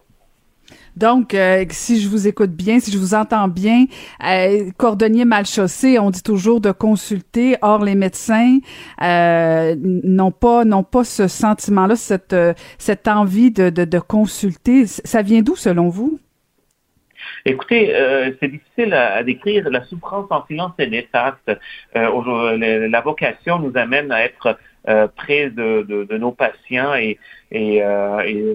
[0.96, 3.86] Donc, euh, si je vous écoute bien, si je vous entends bien,
[4.26, 7.56] euh, cordonnier mal chaussé, on dit toujours de consulter.
[7.62, 8.58] Or, les médecins
[9.02, 12.36] euh, n'ont pas n'ont pas ce sentiment-là, cette
[12.78, 14.86] cette envie de, de, consulter.
[14.86, 16.18] Ça vient d'où, selon vous?
[17.44, 17.94] Écoutez,
[18.40, 19.70] c'est difficile à, décrire.
[19.70, 21.50] La souffrance en silence est néfaste.
[21.94, 24.58] La vocation nous amène à être
[25.16, 27.18] près de, de, nos patients et,
[27.52, 28.54] et, et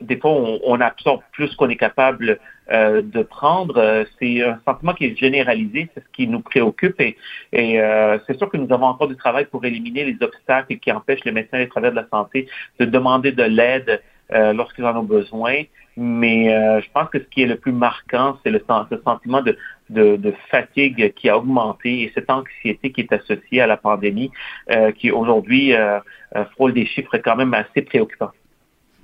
[0.00, 2.38] des fois, on, on, absorbe plus qu'on est capable
[2.70, 4.04] euh, de prendre.
[4.18, 7.16] C'est un sentiment qui est généralisé, c'est ce qui nous préoccupe et,
[7.54, 11.24] euh, c'est sûr que nous avons encore du travail pour éliminer les obstacles qui empêchent
[11.24, 14.96] les médecins et les travailleurs de la santé de demander de l'aide euh, lorsqu'ils en
[14.96, 15.62] ont besoin.
[15.96, 19.40] Mais euh, je pense que ce qui est le plus marquant, c'est le, ce sentiment
[19.40, 19.56] de,
[19.88, 24.30] de, fatigue qui a augmenté et cette anxiété qui est associée à la pandémie,
[24.70, 25.98] euh, qui aujourd'hui euh,
[26.34, 28.32] euh frôle des chiffres quand même assez préoccupants.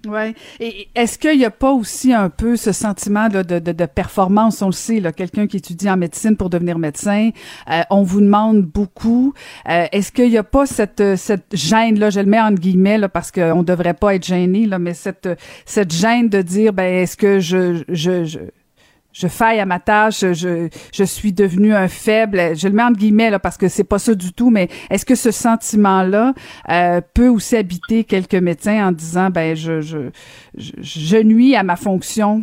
[0.07, 0.35] Ouais.
[0.59, 4.63] Et est-ce qu'il n'y a pas aussi un peu ce sentiment de, de, de, performance,
[4.63, 7.31] on le sait, là, quelqu'un qui étudie en médecine pour devenir médecin,
[7.71, 9.33] euh, on vous demande beaucoup.
[9.69, 12.99] Euh, est-ce qu'il n'y a pas cette cette gêne là, je le mets en guillemets
[12.99, 15.29] là parce qu'on ne devrait pas être gêné là, mais cette
[15.67, 18.39] cette gêne de dire ben est-ce que je je, je
[19.13, 22.57] je faille à ma tâche, je, je suis devenu un faible.
[22.57, 25.15] Je le mets entre guillemets parce que c'est pas ça du tout, mais est-ce que
[25.15, 26.33] ce sentiment-là
[26.71, 29.99] euh, peut aussi habiter quelques médecins en disant ben je je,
[30.55, 32.43] je, nuis à ma fonction?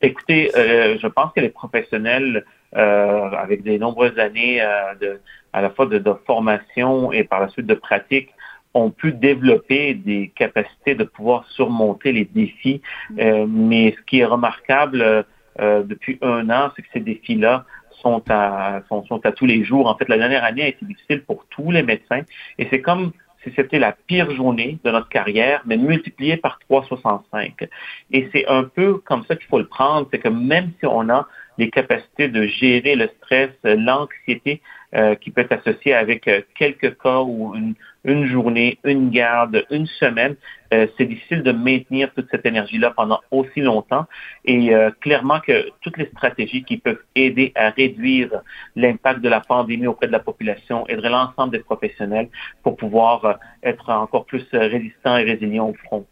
[0.00, 2.44] Écoutez, euh, je pense que les professionnels
[2.76, 7.74] euh, avec des nombreuses années à la fois de, formation et par la suite de
[7.74, 8.30] pratique
[8.74, 12.80] ont pu développer des capacités de pouvoir surmonter les défis.
[13.10, 13.20] Mm.
[13.20, 15.24] Euh, mais ce qui est remarquable
[15.60, 17.64] euh, depuis un an, c'est que ces défis-là
[18.00, 19.86] sont à, sont, sont, à tous les jours.
[19.86, 22.22] En fait, la dernière année a été difficile pour tous les médecins
[22.58, 23.12] et c'est comme
[23.44, 27.68] si c'était la pire journée de notre carrière, mais multipliée par 365.
[28.12, 31.08] Et c'est un peu comme ça qu'il faut le prendre, c'est que même si on
[31.08, 31.26] a
[31.58, 34.62] les capacités de gérer le stress, l'anxiété
[34.94, 39.64] euh, qui peut être associée avec euh, quelques cas ou une, une journée, une garde,
[39.70, 40.36] une semaine,
[40.72, 44.06] euh, c'est difficile de maintenir toute cette énergie-là pendant aussi longtemps.
[44.44, 48.30] Et euh, clairement que toutes les stratégies qui peuvent aider à réduire
[48.74, 52.28] l'impact de la pandémie auprès de la population aideraient l'ensemble des professionnels
[52.62, 56.06] pour pouvoir euh, être encore plus résistants et résilients au front.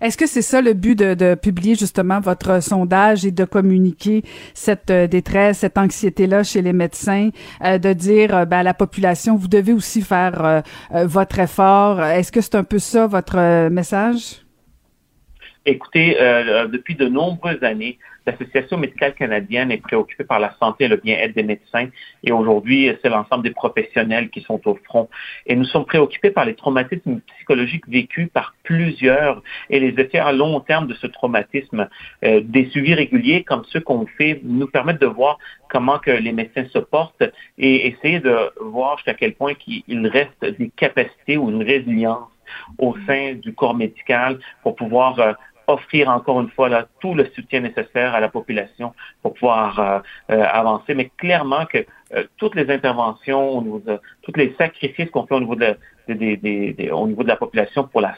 [0.00, 4.22] Est-ce que c'est ça le but de, publier justement votre sondage et de communiquer
[4.54, 7.30] cette euh, détresse, cette anxiété-là chez les médecins,
[7.64, 12.02] euh, de dire euh, ben, à la population, vous devez aussi faire votre effort?
[12.02, 14.42] Est-ce que c'est un peu ça votre message?
[15.64, 16.16] Écoutez,
[16.72, 21.34] depuis de nombreuses années, L'Association médicale canadienne est préoccupée par la santé et le bien-être
[21.34, 21.88] des médecins
[22.22, 25.08] et aujourd'hui, c'est l'ensemble des professionnels qui sont au front.
[25.46, 30.32] Et nous sommes préoccupés par les traumatismes psychologiques vécus par plusieurs et les effets à
[30.32, 31.88] long terme de ce traumatisme.
[32.24, 36.32] Euh, des suivis réguliers comme ceux qu'on fait nous permettent de voir comment que les
[36.32, 37.24] médecins se portent
[37.58, 42.28] et essayer de voir jusqu'à quel point il reste des capacités ou une résilience
[42.78, 45.32] au sein du corps médical pour pouvoir euh,
[45.66, 49.98] offrir encore une fois là, tout le soutien nécessaire à la population pour pouvoir euh,
[50.30, 50.94] euh, avancer.
[50.94, 51.78] Mais clairement que
[52.14, 55.60] euh, toutes les interventions, au niveau de, tous les sacrifices qu'on fait au niveau de
[55.60, 55.74] la,
[56.08, 58.14] des, des, au niveau de la population pour la,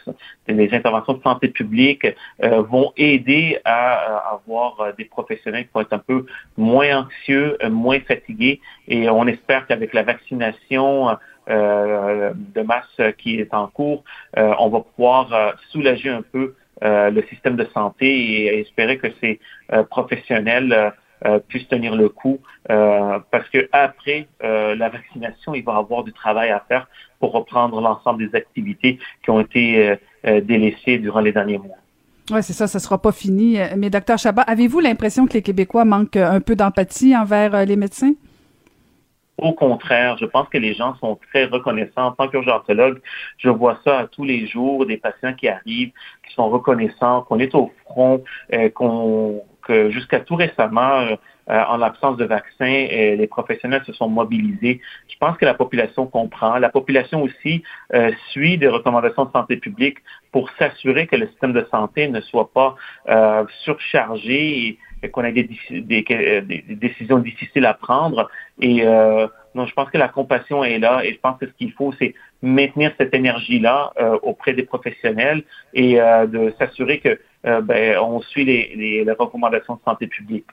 [0.49, 2.07] les interventions de santé publique
[2.41, 6.25] vont aider à, avoir des professionnels qui vont être un peu
[6.57, 8.61] moins anxieux, moins fatigués.
[8.89, 11.15] Et on espère qu'avec la vaccination
[11.47, 14.03] de masse qui est en cours,
[14.35, 19.39] on va pouvoir soulager un peu euh, le système de santé et, espérer que ces
[19.73, 20.93] euh, professionnels
[21.25, 26.51] euh, puissent tenir le coup parce que après la vaccination, il va avoir du travail
[26.51, 26.87] à faire
[27.21, 31.77] pour reprendre l'ensemble des activités qui ont été délaissées durant les derniers mois.
[32.31, 33.59] Oui, c'est ça, ça sera pas fini.
[33.77, 38.15] Mais docteur Chabat, avez-vous l'impression que les Québécois manquent un peu d'empathie envers les médecins?
[39.45, 42.07] Au contraire, je pense que les gens sont très reconnaissants.
[42.07, 43.03] En tant qu'urgentologue,
[43.37, 45.93] je vois ça tous les jours, des patients qui arrivent,
[46.27, 51.77] qui sont reconnaissants, qu'on est au front, euh, qu'on que jusqu'à tout récemment, euh, en
[51.77, 54.81] l'absence de vaccins, euh, les professionnels se sont mobilisés.
[55.09, 56.57] Je pense que la population comprend.
[56.59, 57.63] La population aussi
[58.31, 59.99] suit des recommandations de santé publique
[60.33, 62.77] pour s'assurer que le système de santé ne soit pas
[63.65, 64.79] surchargé
[65.13, 68.31] qu'on ait des, des, décisions difficiles à prendre.
[68.61, 71.53] Et euh, non, je pense que la compassion est là et je pense que ce
[71.53, 77.19] qu'il faut, c'est maintenir cette énergie-là euh, auprès des professionnels et euh, de s'assurer que
[77.45, 80.47] ben, on suit les, les, les recommandations de santé publique.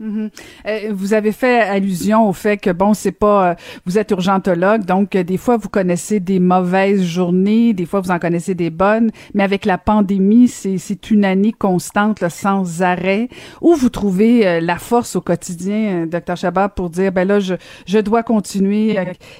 [0.00, 0.30] Mhm.
[0.66, 4.84] Euh, vous avez fait allusion au fait que bon, c'est pas, euh, vous êtes urgentologue,
[4.84, 8.70] donc euh, des fois vous connaissez des mauvaises journées, des fois vous en connaissez des
[8.70, 13.28] bonnes, mais avec la pandémie, c'est une année constante, là, sans arrêt.
[13.60, 17.54] Où vous trouvez la force au quotidien, docteur Chabat, pour dire ben là, je
[17.86, 18.96] je dois continuer?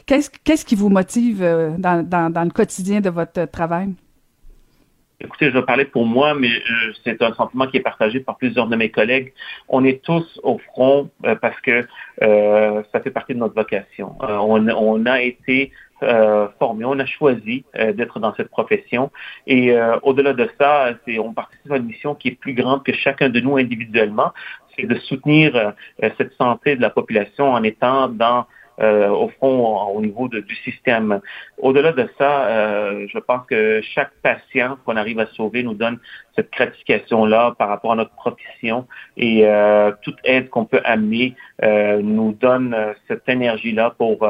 [0.07, 1.41] Qu'est-ce qu'est-ce qui vous motive
[1.79, 3.91] dans, dans dans le quotidien de votre travail?
[5.21, 8.37] Écoutez, je vais parler pour moi, mais euh, c'est un sentiment qui est partagé par
[8.37, 9.33] plusieurs de mes collègues.
[9.69, 11.85] On est tous au front euh, parce que
[12.23, 14.15] euh, ça fait partie de notre vocation.
[14.21, 15.73] On, on, a été
[16.61, 19.11] formé, on a choisi d'être dans cette profession.
[19.49, 23.29] Et au-delà de ça, on participe à une mission qui est plus grande que chacun
[23.29, 24.33] de nous individuellement.
[24.77, 28.47] C'est de soutenir cette santé de la population en étant dans
[28.81, 31.21] euh, au fond au niveau de, du système.
[31.59, 35.99] Au-delà de ça, euh, je pense que chaque patient qu'on arrive à sauver nous donne
[36.37, 42.37] cette gratification-là par rapport à notre profession et euh, toute aide qu'on peut amener nous
[42.41, 42.77] donne
[43.09, 44.25] cette énergie-là pour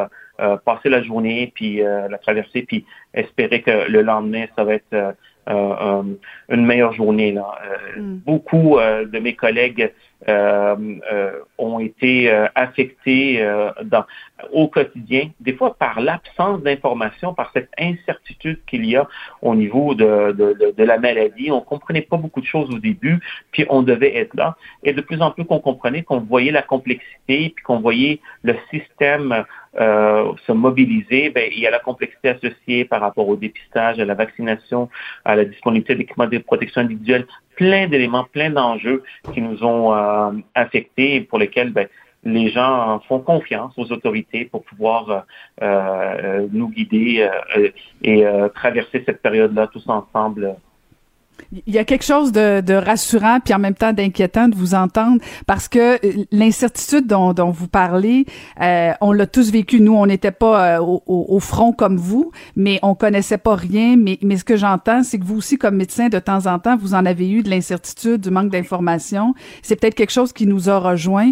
[0.64, 5.14] passer la journée, puis la traverser, puis espérer que le lendemain, ça va être
[5.46, 7.32] une meilleure journée.
[7.32, 7.58] Là.
[7.98, 8.14] Mm.
[8.24, 9.92] Beaucoup de mes collègues
[10.26, 10.74] euh,
[11.12, 13.40] euh, ont été euh, affectés
[13.84, 14.04] dans,
[14.52, 19.08] au quotidien, des fois par l'absence d'information, par cette incertitude qu'il y a
[19.42, 21.50] au niveau de, de, de, la maladie.
[21.50, 23.20] On comprenait pas beaucoup de choses au début,
[23.52, 24.56] puis on devait être là.
[24.84, 28.54] Et de plus en plus qu'on comprenait, qu'on voyait la complexité, puis qu'on voyait le
[28.70, 29.44] système
[29.78, 34.04] euh, se mobiliser, ben, il y a la complexité associée par rapport au dépistage, à
[34.04, 34.88] la vaccination,
[35.24, 37.26] à la disponibilité d'équipements de protection individuelle,
[37.56, 39.02] plein d'éléments, plein d'enjeux
[39.34, 41.88] qui nous ont euh, affectés et pour lesquels ben,
[42.24, 45.20] les gens font confiance aux autorités pour pouvoir euh,
[45.62, 47.28] euh nous guider
[48.02, 50.56] et traverser cette période-là tous ensemble
[51.66, 54.74] il y a quelque chose de, de rassurant puis en même temps d'inquiétant de vous
[54.74, 58.26] entendre parce que euh, l'incertitude dont, dont vous parlez,
[58.60, 59.80] euh, on l'a tous vécu.
[59.80, 63.96] Nous, on n'était pas euh, au, au, front comme vous, mais on connaissait pas rien.
[63.96, 66.76] Mais, mais ce que j'entends, c'est que vous aussi, comme médecin, de temps en temps,
[66.76, 69.34] vous en avez eu de l'incertitude, du manque d'information.
[69.62, 71.30] C'est peut-être quelque chose qui nous a rejoint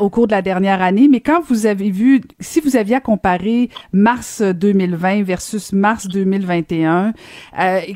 [0.00, 1.08] au cours de la dernière année.
[1.08, 7.12] Mais quand vous avez vu, si vous aviez à comparer mars 2020 versus mars 2021,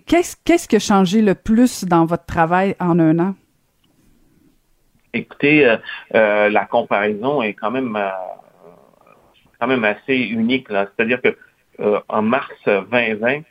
[0.06, 3.34] qu'est-ce qu'est-ce qui a changé le plus dans votre travail en un an?
[5.12, 5.76] Écoutez, euh,
[6.14, 8.10] euh, la comparaison est quand même, euh,
[9.60, 10.66] quand même assez unique.
[10.68, 11.36] C'est-à-dire que
[12.08, 13.42] en mars 2020,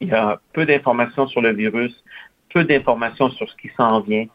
[0.00, 1.92] il y a peu d'informations sur le virus,
[2.52, 4.26] peu d'informations sur ce qui s'en vient,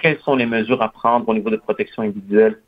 [0.00, 2.60] quelles sont les mesures à prendre au niveau de protection individuelle,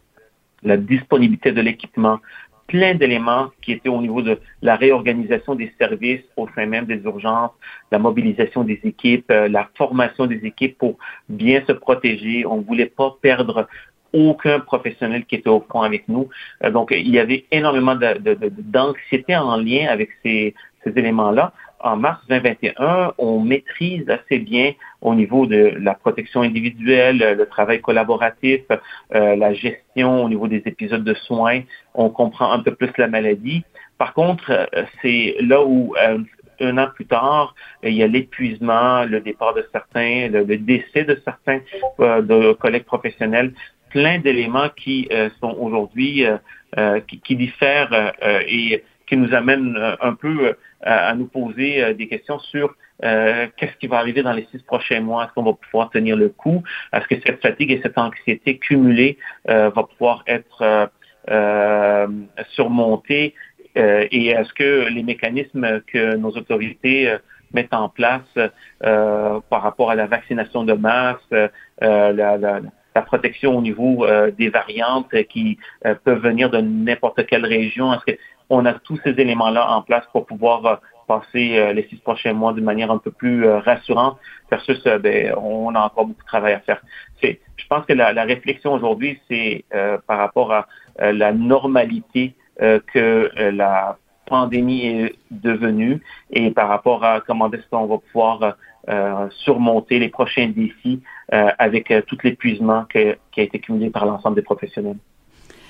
[0.63, 2.21] la disponibilité de l'équipement,
[2.69, 7.01] plein d'éléments qui étaient au niveau de la réorganisation des services au sein même des
[7.03, 7.51] urgences,
[7.91, 10.99] la mobilisation des équipes, euh, la formation des équipes pour
[11.29, 12.47] bien se protéger.
[12.47, 13.67] On ne voulait pas perdre
[14.13, 16.29] aucun professionnel qui était au front avec nous.
[16.63, 20.55] Euh, donc, il y avait énormément d'anxiété en lien avec ces,
[20.85, 27.37] ces éléments-là en mars 2021, on maîtrise assez bien au niveau de la protection individuelle,
[27.39, 28.63] le travail collaboratif,
[29.15, 31.61] euh, la gestion au niveau des épisodes de soins.
[31.95, 33.65] On comprend un peu plus la maladie.
[33.97, 36.19] Par contre, euh, c'est là où euh,
[36.61, 41.21] un an plus tard, il y a l'épuisement, le départ de certains, le, décès de
[41.25, 41.61] certains
[42.01, 43.53] de collègues professionnels,
[43.91, 45.09] plein d'éléments qui
[45.41, 46.27] sont aujourd'hui
[47.07, 48.13] qui, qui, diffèrent
[48.49, 52.75] et qui nous amènent un peu à nous poser euh, des questions sur
[53.05, 55.25] euh, qu'est-ce qui va arriver dans les six prochains mois?
[55.25, 56.63] Est-ce qu'on va pouvoir tenir le coup?
[56.93, 59.19] Est-ce que cette fatigue et cette anxiété cumulée
[59.49, 60.91] euh, va pouvoir être
[62.51, 63.35] surmontée?
[63.77, 67.15] et est-ce que les mécanismes que nos autorités
[67.53, 68.27] mettent en place
[68.81, 74.05] par rapport à la vaccination de masse, la, la, la, protection au niveau
[74.37, 75.59] des variantes qui
[76.03, 78.19] peuvent venir de n'importe quelle région, est-ce que
[78.51, 80.77] on a tous ces éléments-là en place pour pouvoir euh,
[81.09, 84.19] passer euh, les six prochains mois d'une manière un peu plus euh, rassurante
[84.51, 86.81] versus ben, on a encore beaucoup de travail à faire.
[87.23, 89.65] Je pense que la, réflexion aujourd'hui, c'est
[90.07, 96.01] par rapport à la normalité que la pandémie est devenue
[96.31, 98.57] et par rapport à comment est-ce qu'on va pouvoir
[99.31, 104.99] surmonter les prochains défis avec tout l'épuisement qui a été cumulé par l'ensemble des professionnels.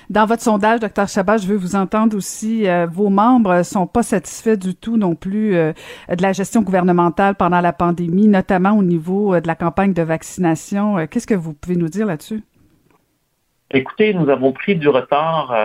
[0.09, 2.67] Dans votre sondage, docteur Chabat, je veux vous entendre aussi.
[2.67, 5.71] Euh, vos membres sont pas satisfaits du tout non plus euh,
[6.09, 10.01] de la gestion gouvernementale pendant la pandémie, notamment au niveau euh, de la campagne de
[10.01, 11.05] vaccination.
[11.05, 12.41] Qu'est-ce que vous pouvez nous dire là-dessus?
[13.69, 15.55] Écoutez, nous avons pris du retard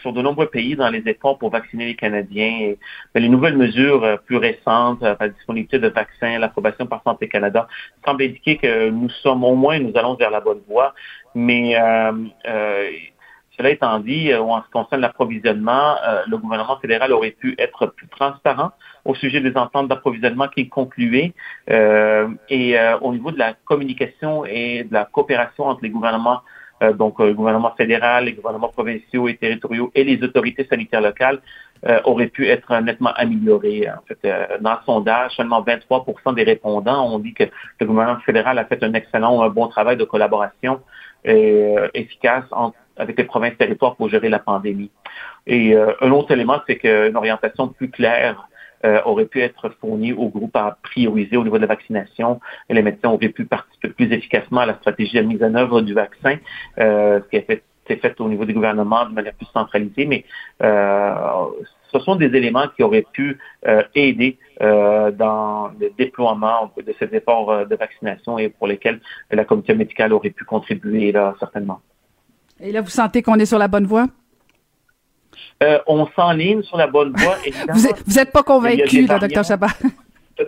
[0.00, 2.72] sur de nombreux pays dans les efforts pour vacciner les Canadiens.
[3.14, 7.68] Les nouvelles mesures plus récentes, la disponibilité de vaccins, l'approbation par Santé Canada,
[8.02, 10.94] semblent indiquer que nous sommes au moins, nous allons vers la bonne voie.
[11.34, 11.76] Mais
[13.58, 15.96] cela étant dit, en ce qui concerne l'approvisionnement,
[16.26, 18.70] le gouvernement fédéral aurait pu être plus transparent
[19.04, 21.34] au sujet des ententes d'approvisionnement qui concluaient
[21.68, 26.40] et au niveau de la communication et de la coopération entre les gouvernements
[26.82, 31.00] euh, donc euh, le gouvernement fédéral, les gouvernements provinciaux et territoriaux et les autorités sanitaires
[31.00, 31.40] locales
[31.86, 33.88] euh, auraient pu être nettement améliorés.
[33.90, 34.18] En fait,
[34.60, 36.04] dans le sondage, seulement 23
[36.34, 37.44] des répondants ont dit que
[37.80, 40.80] le gouvernement fédéral a fait un excellent, un bon travail de collaboration
[41.24, 42.44] efficace
[42.98, 44.90] avec les provinces territoires pour gérer la pandémie.
[45.46, 48.48] Et un autre élément, c'est qu'une orientation plus claire
[48.84, 52.40] euh, aurait pu être fourni au groupe à prioriser au niveau de la vaccination.
[52.68, 55.80] Et les médecins auraient pu participer plus efficacement à la stratégie de mise en œuvre
[55.80, 56.36] du vaccin,
[56.78, 57.62] euh, ce qui a été
[57.96, 60.24] fait au niveau du gouvernement de manière plus centralisée, mais
[60.62, 61.12] euh,
[61.90, 63.38] ce sont des éléments qui auraient pu
[63.94, 70.12] aider dans le déploiement de ces efforts de vaccination et pour lesquels la communauté médicale
[70.12, 71.80] aurait pu contribuer là, certainement.
[72.60, 74.06] Et là, vous sentez qu'on est sur la bonne voie?
[75.62, 77.36] Euh, on s'enligne sur la bonne voie.
[77.74, 79.68] vous n'êtes pas convaincu, là, docteur Chabat?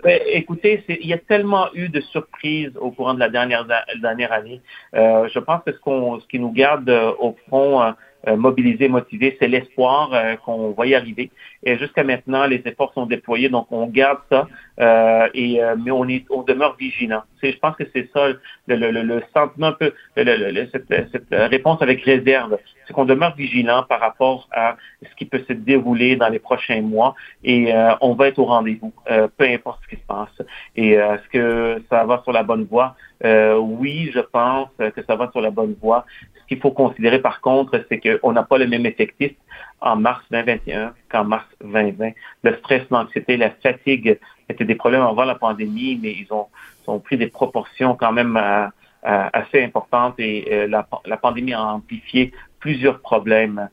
[0.05, 3.67] Ben, écoutez, il y a tellement eu de surprises au courant de la dernière,
[4.01, 4.61] dernière année.
[4.95, 7.93] Euh, je pense que ce, qu'on, ce qui nous garde euh, au fond
[8.29, 11.31] euh, mobilisé, motivé, c'est l'espoir euh, qu'on va y arriver.
[11.63, 14.47] Et jusqu'à maintenant, les efforts sont déployés, donc on garde ça,
[14.79, 17.23] euh, et mais on est, on demeure vigilant.
[17.43, 18.29] Je pense que c'est ça
[18.67, 24.77] le, sentiment un peu, cette, réponse avec réserve, c'est qu'on demeure vigilant par rapport à
[25.03, 27.15] ce qui peut se dérouler dans les prochains mois,
[27.45, 30.47] et on va être au rendez-vous, peu importe ce qui se passe.
[30.77, 32.95] Et est-ce que ça va sur la bonne voie?
[33.23, 36.05] oui, je pense que ça va sur la bonne voie
[36.51, 39.33] qu'il faut considérer par contre, c'est qu'on n'a pas le même effectif
[39.81, 42.11] en mars 2021 qu'en mars 2020.
[42.43, 44.19] Le stress, l'anxiété, la fatigue
[44.49, 46.47] étaient des problèmes avant la pandémie, mais ils ont,
[46.91, 48.67] ont pris des proportions quand même euh,
[49.07, 53.71] euh, assez importantes et euh, la, pandémie a amplifié plusieurs problèmes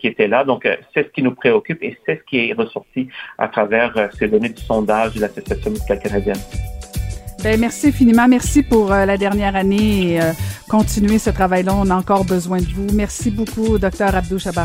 [0.00, 0.42] qui étaient là.
[0.42, 3.08] Donc, c'est ce qui nous préoccupe et c'est ce qui est ressorti
[3.38, 6.40] à travers ces données du sondage de l'Association médicale canadienne.
[7.44, 8.26] Ben, merci infiniment.
[8.26, 10.32] Merci pour la dernière année et euh,
[10.68, 11.74] continuer ce travail-là.
[11.76, 12.86] On a encore besoin de vous.
[12.94, 14.64] Merci beaucoup, docteur Abdou Chabat.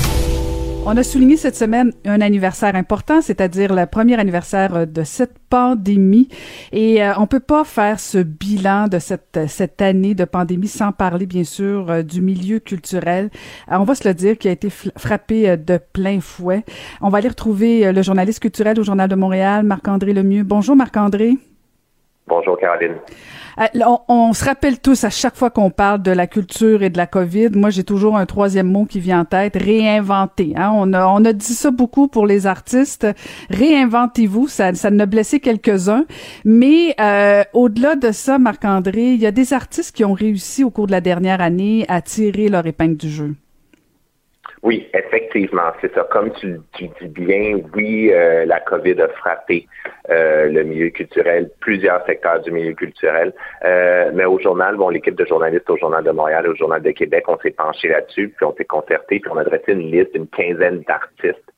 [0.83, 6.27] On a souligné cette semaine un anniversaire important, c'est-à-dire le premier anniversaire de cette pandémie.
[6.71, 10.91] Et euh, on peut pas faire ce bilan de cette, cette année de pandémie sans
[10.91, 13.29] parler, bien sûr, euh, du milieu culturel.
[13.71, 16.65] Euh, on va se le dire, qui a été frappé de plein fouet.
[16.99, 20.43] On va aller retrouver le journaliste culturel au Journal de Montréal, Marc-André Lemieux.
[20.43, 21.37] Bonjour, Marc-André.
[22.27, 22.95] Bonjour, Caroline.
[23.59, 23.65] Euh,
[24.07, 27.07] on, se rappelle tous à chaque fois qu'on parle de la culture et de la
[27.07, 30.53] COVID, moi j'ai toujours un troisième mot qui vient en tête, réinventer.
[30.55, 30.71] Hein?
[30.73, 33.07] On, a, on a dit ça beaucoup pour les artistes.
[33.49, 36.05] Réinventez-vous, ça, ça ne blessé quelques-uns.
[36.45, 40.69] Mais euh, au-delà de ça, Marc-André, il y a des artistes qui ont réussi au
[40.69, 43.35] cours de la dernière année à tirer leur épingle du jeu.
[44.63, 46.07] Oui, effectivement, c'est ça.
[46.11, 49.67] Comme tu, tu, dis bien, oui, euh, la COVID a frappé
[50.11, 53.33] euh, le milieu culturel, plusieurs secteurs du milieu culturel.
[53.65, 56.81] Euh, mais au journal, bon, l'équipe de journalistes au Journal de Montréal et au Journal
[56.81, 59.91] de Québec, on s'est penché là-dessus, puis on s'est concerté, puis on a dressé une
[59.91, 61.51] liste d'une quinzaine d'artistes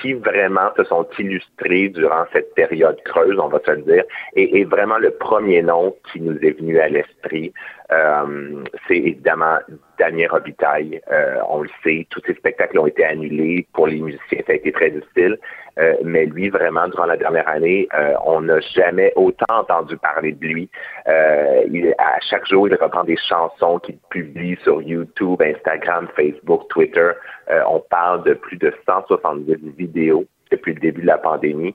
[0.00, 4.04] qui vraiment se sont illustrés durant cette période creuse, on va se le dire,
[4.34, 7.52] et, et vraiment le premier nom qui nous est venu à l'esprit,
[7.92, 9.58] Euh, c'est évidemment
[9.98, 11.00] Damien Robitaille.
[11.10, 13.66] Euh, on le sait, tous ces spectacles ont été annulés.
[13.72, 15.38] Pour les musiciens, ça a été très difficile.
[15.78, 17.88] Euh, mais lui, vraiment, durant la dernière année,
[18.24, 20.70] on n'a jamais autant entendu parler de lui.
[21.06, 27.10] Il, à chaque jour, il reprend des chansons qu'il publie sur YouTube, Instagram, Facebook, Twitter.
[27.66, 31.74] on parle de plus de 170 vidéos depuis le début de la pandémie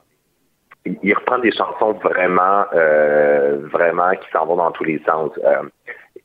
[1.02, 2.64] il reprend des chansons vraiment,
[3.72, 5.32] vraiment qui s'en vont dans tous les sens.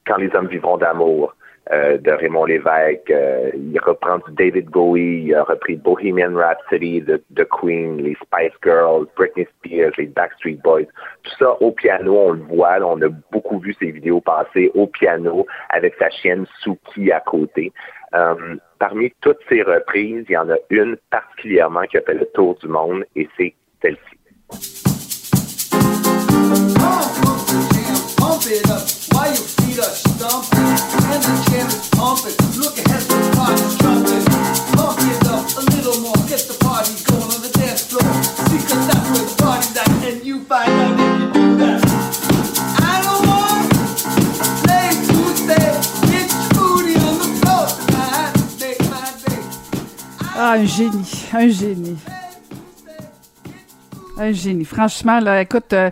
[0.05, 1.35] Quand les hommes vivront d'amour
[1.71, 3.11] euh, de Raymond Lévesque.
[3.11, 8.15] Euh, il reprend du David Bowie, il a repris Bohemian Rhapsody de, The Queen, les
[8.15, 10.87] Spice Girls, Britney Spears, les Backstreet Boys.
[11.21, 12.79] Tout ça au piano, on le voit.
[12.81, 17.71] on a beaucoup vu ces vidéos passer au piano avec sa chienne Suki à côté.
[18.15, 22.25] Euh, parmi toutes ces reprises, il y en a une particulièrement qui a fait le
[22.33, 24.17] tour du monde et c'est celle-ci.
[50.43, 51.97] Ah, un génie, un génie.
[54.17, 54.65] Un génie.
[54.65, 55.91] Franchement, là, écoute, euh,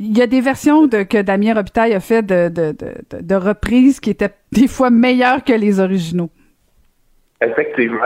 [0.00, 2.74] il y a des versions que Damien Robitaille a fait de, de,
[3.20, 6.30] de, reprises qui étaient des fois meilleures que les originaux.
[7.42, 8.04] Effectivement,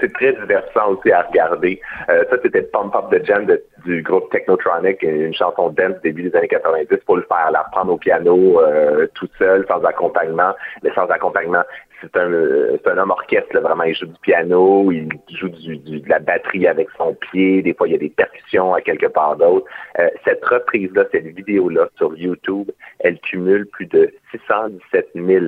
[0.00, 1.80] c'est très divertissant aussi à regarder.
[2.08, 3.46] Euh, ça, c'était Pump Up the Jam
[3.84, 7.92] du groupe Technotronic, une chanson dance début des années 90 pour le faire la reprendre
[7.92, 10.52] au piano euh, tout seul, sans accompagnement.
[10.82, 11.62] Mais sans accompagnement,
[12.00, 13.84] c'est un, un homme orchestre, vraiment.
[13.84, 17.62] Il joue du piano, il joue du, de la batterie avec son pied.
[17.62, 19.66] Des fois, il y a des percussions à quelque part d'autre.
[19.98, 22.70] Euh, cette reprise-là, cette vidéo-là sur YouTube,
[23.00, 25.44] elle cumule plus de 617 000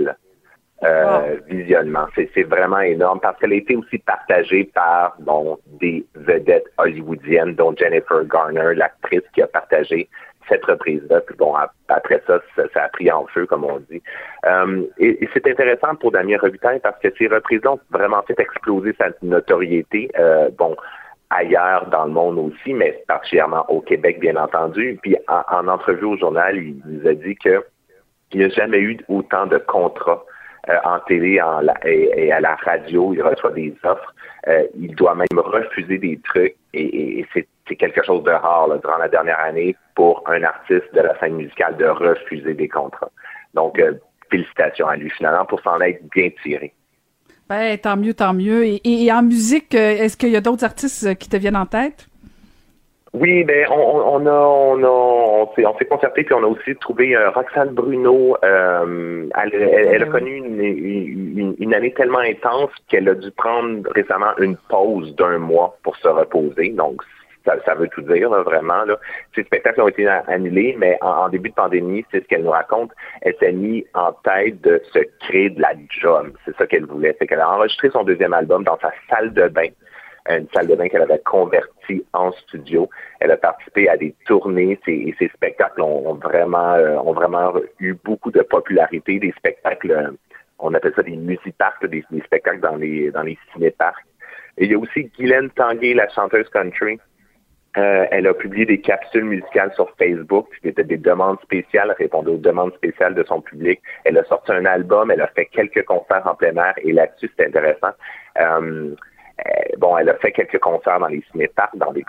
[0.85, 2.07] euh, visionnement.
[2.15, 7.75] C'est vraiment énorme parce qu'elle a été aussi partagée par bon des vedettes hollywoodiennes, dont
[7.77, 10.09] Jennifer Garner, l'actrice qui a partagé
[10.49, 11.21] cette reprise-là.
[11.21, 11.55] Puis bon,
[11.89, 14.03] après ça, ça, a pris en feu, comme on dit.
[14.47, 18.95] Euh, et, c'est intéressant pour Damien Robitaille parce que ces reprises-là ont vraiment fait exploser
[18.99, 20.11] sa notoriété.
[20.19, 20.77] Euh, bon,
[21.31, 24.99] ailleurs dans le monde aussi, mais particulièrement au Québec, bien entendu.
[25.03, 27.65] Puis en, en entrevue au journal, il nous a dit que
[28.33, 30.23] il n'y a jamais eu autant de contrats
[30.85, 34.15] en télé en et, à la radio, il reçoit des offres.
[34.47, 39.09] Euh, il doit même refuser des trucs et, c'est quelque chose de rare durant la
[39.09, 43.11] dernière année pour un artiste de la scène musicale de refuser des contrats.
[43.53, 43.93] Donc, euh,
[44.31, 46.73] félicitations à lui finalement pour s'en être bien tiré.
[47.49, 48.65] Ben, tant mieux, tant mieux.
[48.65, 52.09] et en musique, est-ce qu'il y a d'autres artistes qui te viennent en tête?
[53.15, 56.47] Oui, ben on, on a on a on s'est on s'est concerté puis on a
[56.47, 58.37] aussi trouvé euh, Roxane Bruno.
[58.45, 64.37] Euh, elle, elle, a connu une, une, année tellement intense qu'elle a dû prendre récemment
[64.39, 66.69] une pause d'un mois pour se reposer.
[66.71, 67.03] Donc
[67.47, 68.99] ça, ça veut tout dire vraiment là.
[69.35, 72.91] Ces spectacles ont été annulés, mais en, début de pandémie, c'est ce qu'elle nous raconte.
[73.23, 76.33] Elle s'est mise en tête de se créer de la job.
[76.45, 77.17] C'est ça qu'elle voulait.
[77.19, 79.69] C'est qu'elle a enregistré son deuxième album dans sa salle de bain
[80.37, 82.89] une salle de bain qu'elle avait convertie en studio.
[83.21, 87.95] Elle a participé à des tournées et ses spectacles ont, vraiment euh, ont vraiment eu
[87.95, 89.19] beaucoup de popularité.
[89.19, 90.11] Des spectacles, euh,
[90.59, 94.05] on appelle ça des musiparks, des, des spectacles dans les dans les cinéparks.
[94.59, 96.99] Et il y a aussi Guylaine Tanguay, la chanteuse country.
[97.77, 102.39] Euh, elle a publié des capsules musicales sur Facebook, c'était des demandes spéciales, répondait aux
[102.39, 103.81] demandes spéciales de son public.
[104.05, 107.31] Elle a sorti un album, elle a fait quelques concerts en plein air et là-dessus,
[107.37, 107.93] c'est intéressant.
[109.79, 112.05] Bon, elle a fait quelques concerts dans les cinéparks, dans des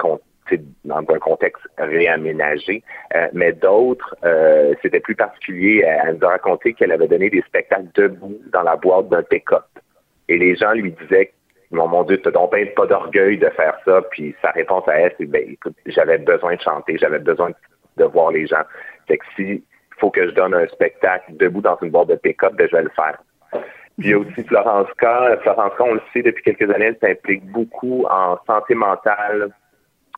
[0.85, 2.83] dans un contexte réaménagé,
[3.15, 5.83] euh, mais d'autres, euh, c'était plus particulier.
[5.85, 9.65] Elle nous a raconté qu'elle avait donné des spectacles debout dans la boîte d'un pick-up.
[10.27, 11.31] Et les gens lui disaient
[11.71, 14.01] mon, mon Dieu, t'as donc pas d'orgueil de faire ça.
[14.11, 17.51] Puis sa réponse à elle, c'est ben écoute, j'avais besoin de chanter, j'avais besoin
[17.97, 18.63] de voir les gens.
[19.07, 19.63] Fait que si
[19.99, 22.83] faut que je donne un spectacle debout dans une boîte de pick-up, ben je vais
[22.83, 23.21] le faire.
[23.99, 25.05] Puis il y a aussi Florence K.
[25.41, 29.49] Florence K, on le sait depuis quelques années, elle s'implique beaucoup en santé mentale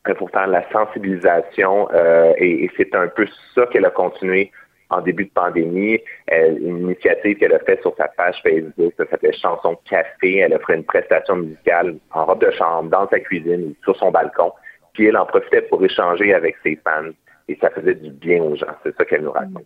[0.07, 3.25] euh, pour faire la sensibilisation euh, et, c'est un peu
[3.55, 4.51] ça qu'elle a continué
[4.91, 5.99] en début de pandémie.
[6.29, 10.37] une initiative qu'elle a faite sur sa page Facebook, ça s'appelait Chanson Café.
[10.39, 14.11] Elle a fait une prestation musicale en robe de chambre, dans sa cuisine, sur son
[14.11, 14.51] balcon.
[14.93, 17.09] Puis elle en profitait pour échanger avec ses fans
[17.47, 18.75] et ça faisait du bien aux gens.
[18.83, 19.65] C'est ça qu'elle nous raconte.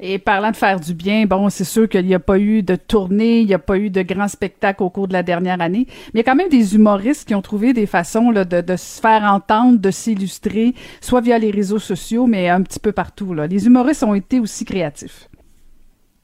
[0.00, 2.76] Et parlant de faire du bien, bon, c'est sûr qu'il n'y a pas eu de
[2.76, 5.86] tournée, il n'y a pas eu de grands spectacles au cours de la dernière année,
[6.14, 8.76] mais il y a quand même des humoristes qui ont trouvé des façons de, de,
[8.76, 13.34] se faire entendre, de s'illustrer, soit via les réseaux sociaux, mais un petit peu partout.
[13.34, 13.46] Là.
[13.46, 15.28] Les humoristes ont été aussi créatifs.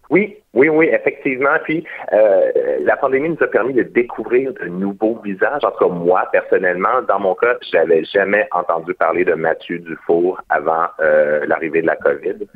[0.09, 1.57] Oui, oui, oui, effectivement.
[1.65, 2.51] Puis euh,
[2.83, 5.65] la pandémie nous a permis de découvrir de nouveaux visages.
[5.65, 10.41] En tout cas, moi, personnellement, dans mon cas, j'avais jamais entendu parler de Mathieu Dufour
[10.49, 12.47] avant euh, l'arrivée de la COVID.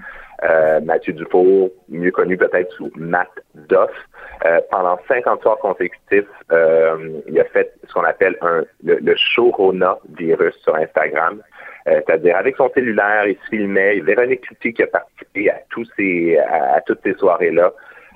[0.43, 3.91] Euh, Mathieu Dufour, mieux connu peut-être sous Matt Doff.
[4.71, 10.55] pendant 50 soirs consécutifs, il a fait ce qu'on appelle un, le, le Shorona virus
[10.63, 11.43] sur Instagram.
[11.87, 14.01] C'est-à-dire, avec son cellulaire, il se filmait.
[14.01, 17.73] Véronique Cloutier qui a participé à, tous ces, à, toutes ces soirées-là.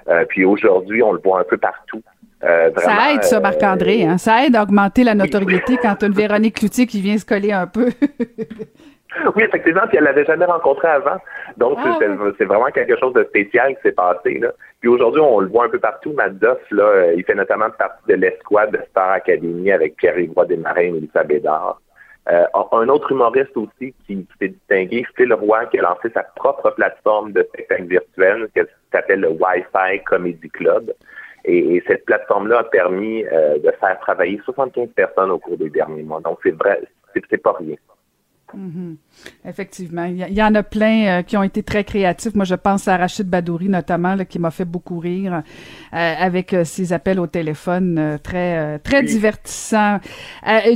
[0.09, 2.03] Euh, puis aujourd'hui, on le voit un peu partout.
[2.43, 4.05] Euh, ça aide, ça, Marc-André.
[4.05, 4.19] Hein?
[4.19, 7.25] Ça aide à augmenter la notoriété quand tu as une Véronique Cloutier qui vient se
[7.25, 7.91] coller un peu.
[9.37, 11.17] oui, effectivement, puis elle l'avait jamais rencontré avant.
[11.57, 11.99] Donc, ah
[12.39, 14.39] c'est vraiment quelque chose de spécial qui s'est passé.
[14.39, 14.53] Là.
[14.81, 16.13] Puis aujourd'hui, on le voit un peu partout.
[16.13, 20.91] Madoff, là, il fait notamment partie de l'escouade de Star Academy avec Pierre-Yves Desmarins et
[20.91, 21.81] Mélissa Bédard.
[22.31, 26.71] Euh, un autre humoriste aussi qui, s'est distingué, Phil Roy, qui a lancé sa propre
[26.71, 28.63] plateforme de spectacle virtuel qui
[28.93, 30.93] s'appelle le Wi-Fi Comedy Club.
[31.45, 36.03] Et, cette plateforme-là a permis euh, de faire travailler 75 personnes au cours des derniers
[36.03, 36.21] mois.
[36.21, 36.81] Donc, c'est vrai,
[37.15, 37.77] c'est pas rien.
[38.57, 38.97] Mhm.
[39.45, 40.05] Effectivement.
[40.05, 42.35] Il y, en a plein euh, qui ont été très créatifs.
[42.35, 46.65] Moi, je pense à Rachid Badouri, notamment, qui m'a fait beaucoup rire euh, avec euh,
[46.65, 49.99] ses appels au téléphone très, très divertissants.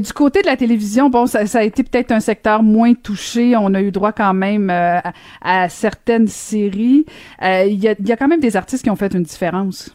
[0.01, 3.55] du côté de la télévision, bon, ça, a été peut-être un secteur moins touché.
[3.57, 7.07] On a eu droit quand même à, certaines séries.
[7.43, 9.95] Il y, a, y, a, quand même des artistes qui ont fait une différence.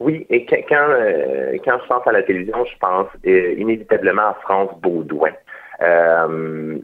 [0.00, 0.88] Oui, et quand,
[1.64, 5.30] quand je pense à la télévision, je pense inévitablement à France Baudouin.
[5.82, 6.78] Euh,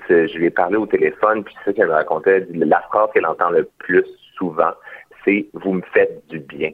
[0.00, 2.46] je lui ai parlé au téléphone, puis c'est ça qu'elle me racontait.
[2.50, 4.06] La phrase qu'elle entend le plus
[4.36, 4.72] souvent,
[5.24, 6.70] c'est Vous me faites du bien.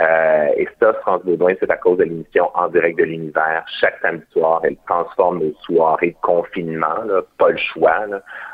[0.00, 3.64] Euh, et ça, France Baudouin, c'est à cause de l'émission En direct de l'univers.
[3.80, 6.94] Chaque samedi soir, elle transforme nos soirées de confinement,
[7.38, 8.06] pas le choix,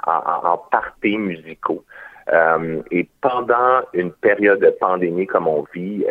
[0.06, 1.84] en, en, parties musicaux.
[2.32, 6.04] Euh, et pendant une période de pandémie comme on vit,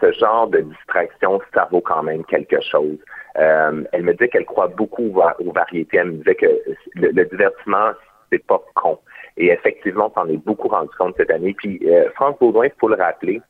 [0.00, 2.98] ce genre de distraction, ça vaut quand même quelque chose.
[3.38, 5.98] Euh, elle me disait qu'elle croit beaucoup aux, variétés.
[5.98, 6.46] Elle me disait que
[6.94, 7.90] le, divertissement,
[8.30, 8.98] c'est pas con.
[9.36, 11.54] Et effectivement, on s'en est beaucoup rendu compte cette année.
[11.54, 13.40] Puis euh, France Baudouin, il faut le rappeler,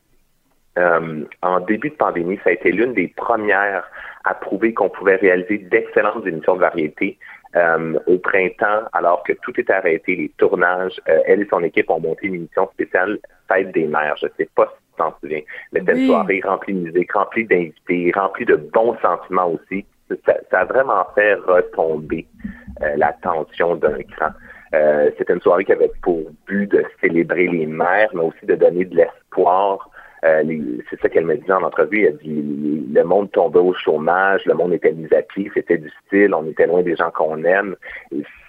[0.79, 3.89] euh, en début de pandémie, ça a été l'une des premières
[4.25, 7.19] à prouver qu'on pouvait réaliser d'excellentes émissions de variété
[8.07, 11.01] au printemps, alors que tout était arrêté, les tournages.
[11.07, 13.19] elle et son équipe ont monté une émission spéciale
[13.49, 14.15] Fête des mères.
[14.21, 15.43] Je ne sais pas t'en souviens.
[15.73, 19.85] Mais cette soirée remplie de musique, remplie d'invités, remplie de bons sentiments aussi.
[20.25, 22.27] Ça, a vraiment fait retomber
[22.83, 24.29] euh, la tension d'un cran.
[24.75, 28.55] Euh, C'était une soirée qui avait pour but de célébrer les mères, mais aussi de
[28.55, 29.91] donner de l'espoir.
[30.25, 30.43] Euh,
[30.91, 32.05] c'est ça qu'elle me dit en entrevue.
[32.05, 35.91] Elle dit le monde tombait au chômage, le monde était mis à pied, c'était du
[36.07, 37.77] style, on était loin des gens qu'on aime.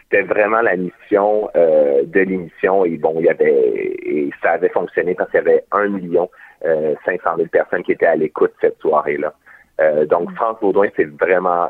[0.10, 4.70] C'était vraiment la mission euh, de l'émission et bon, il y avait et ça avait
[4.70, 6.30] fonctionné parce qu'il y avait un million
[6.66, 9.34] euh, 500 000 personnes qui étaient à l'écoute cette soirée-là.
[9.80, 11.70] Euh, donc, France Baudouin, c'est vraiment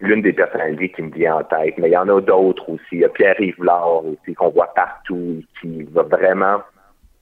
[0.00, 1.74] l'une des personnalités qui me vient en tête.
[1.78, 2.86] Mais il y en a d'autres aussi.
[2.92, 6.62] Il y a Pierre Rivlard aussi, qu'on voit partout, qui va vraiment,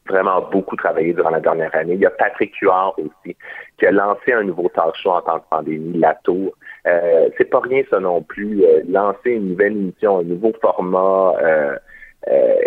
[0.06, 1.94] vraiment beaucoup travailler durant la dernière année.
[1.94, 3.36] Il y a Patrick Huard aussi,
[3.78, 6.54] qui a lancé un nouveau talk show en temps de pandémie, La Tour.
[6.88, 8.64] Euh, c'est pas rien ça non plus.
[8.64, 11.34] Euh, lancer une nouvelle émission, un nouveau format.
[11.42, 11.76] Euh,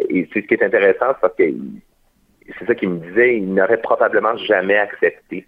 [0.10, 1.44] et c'est ce qui est intéressant, parce que
[2.58, 5.46] c'est ça qu'il me disait, il n'aurait probablement jamais accepté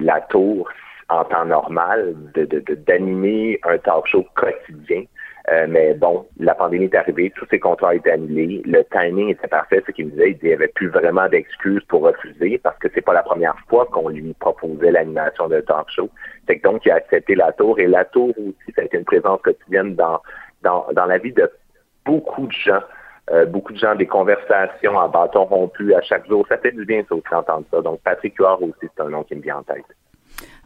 [0.00, 0.70] la tour
[1.08, 2.14] en temps normal
[2.86, 5.02] d'animer de, un talk show quotidien.
[5.68, 9.46] Mais bon, la pandémie est arrivée, tous ces contrats ont été annulés, le timing était
[9.46, 12.88] parfait, ce qu'il me disait, il n'y avait plus vraiment d'excuses pour refuser parce que
[12.94, 16.10] c'est pas la première fois qu'on lui proposait l'animation d'un talk show.
[16.48, 19.04] C'est donc il a accepté la tour et la tour aussi, ça a été une
[19.04, 20.20] présence quotidienne dans,
[20.62, 21.48] dans, dans la vie de
[22.04, 22.80] beaucoup de gens.
[23.32, 26.46] Euh, beaucoup de gens, des conversations en bâton rompu à chaque jour.
[26.48, 27.80] Ça fait du bien, ça aussi, entendre ça.
[27.82, 29.84] Donc, Patrick Huard aussi, c'est un nom qui me vient en tête.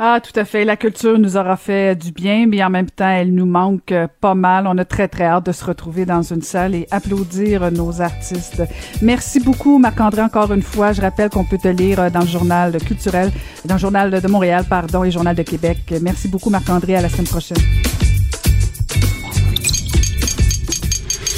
[0.03, 0.65] Ah, tout à fait.
[0.65, 4.35] La culture nous aura fait du bien, mais en même temps, elle nous manque pas
[4.35, 4.67] mal.
[4.67, 8.63] On a très, très hâte de se retrouver dans une salle et applaudir nos artistes.
[9.03, 10.93] Merci beaucoup, Marc-André, encore une fois.
[10.93, 13.31] Je rappelle qu'on peut te lire dans le journal culturel,
[13.67, 15.93] dans le journal de Montréal, pardon, et journal de Québec.
[16.01, 16.97] Merci beaucoup, Marc-André.
[16.97, 17.59] À la semaine prochaine.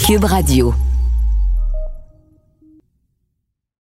[0.07, 0.73] Cube Radio.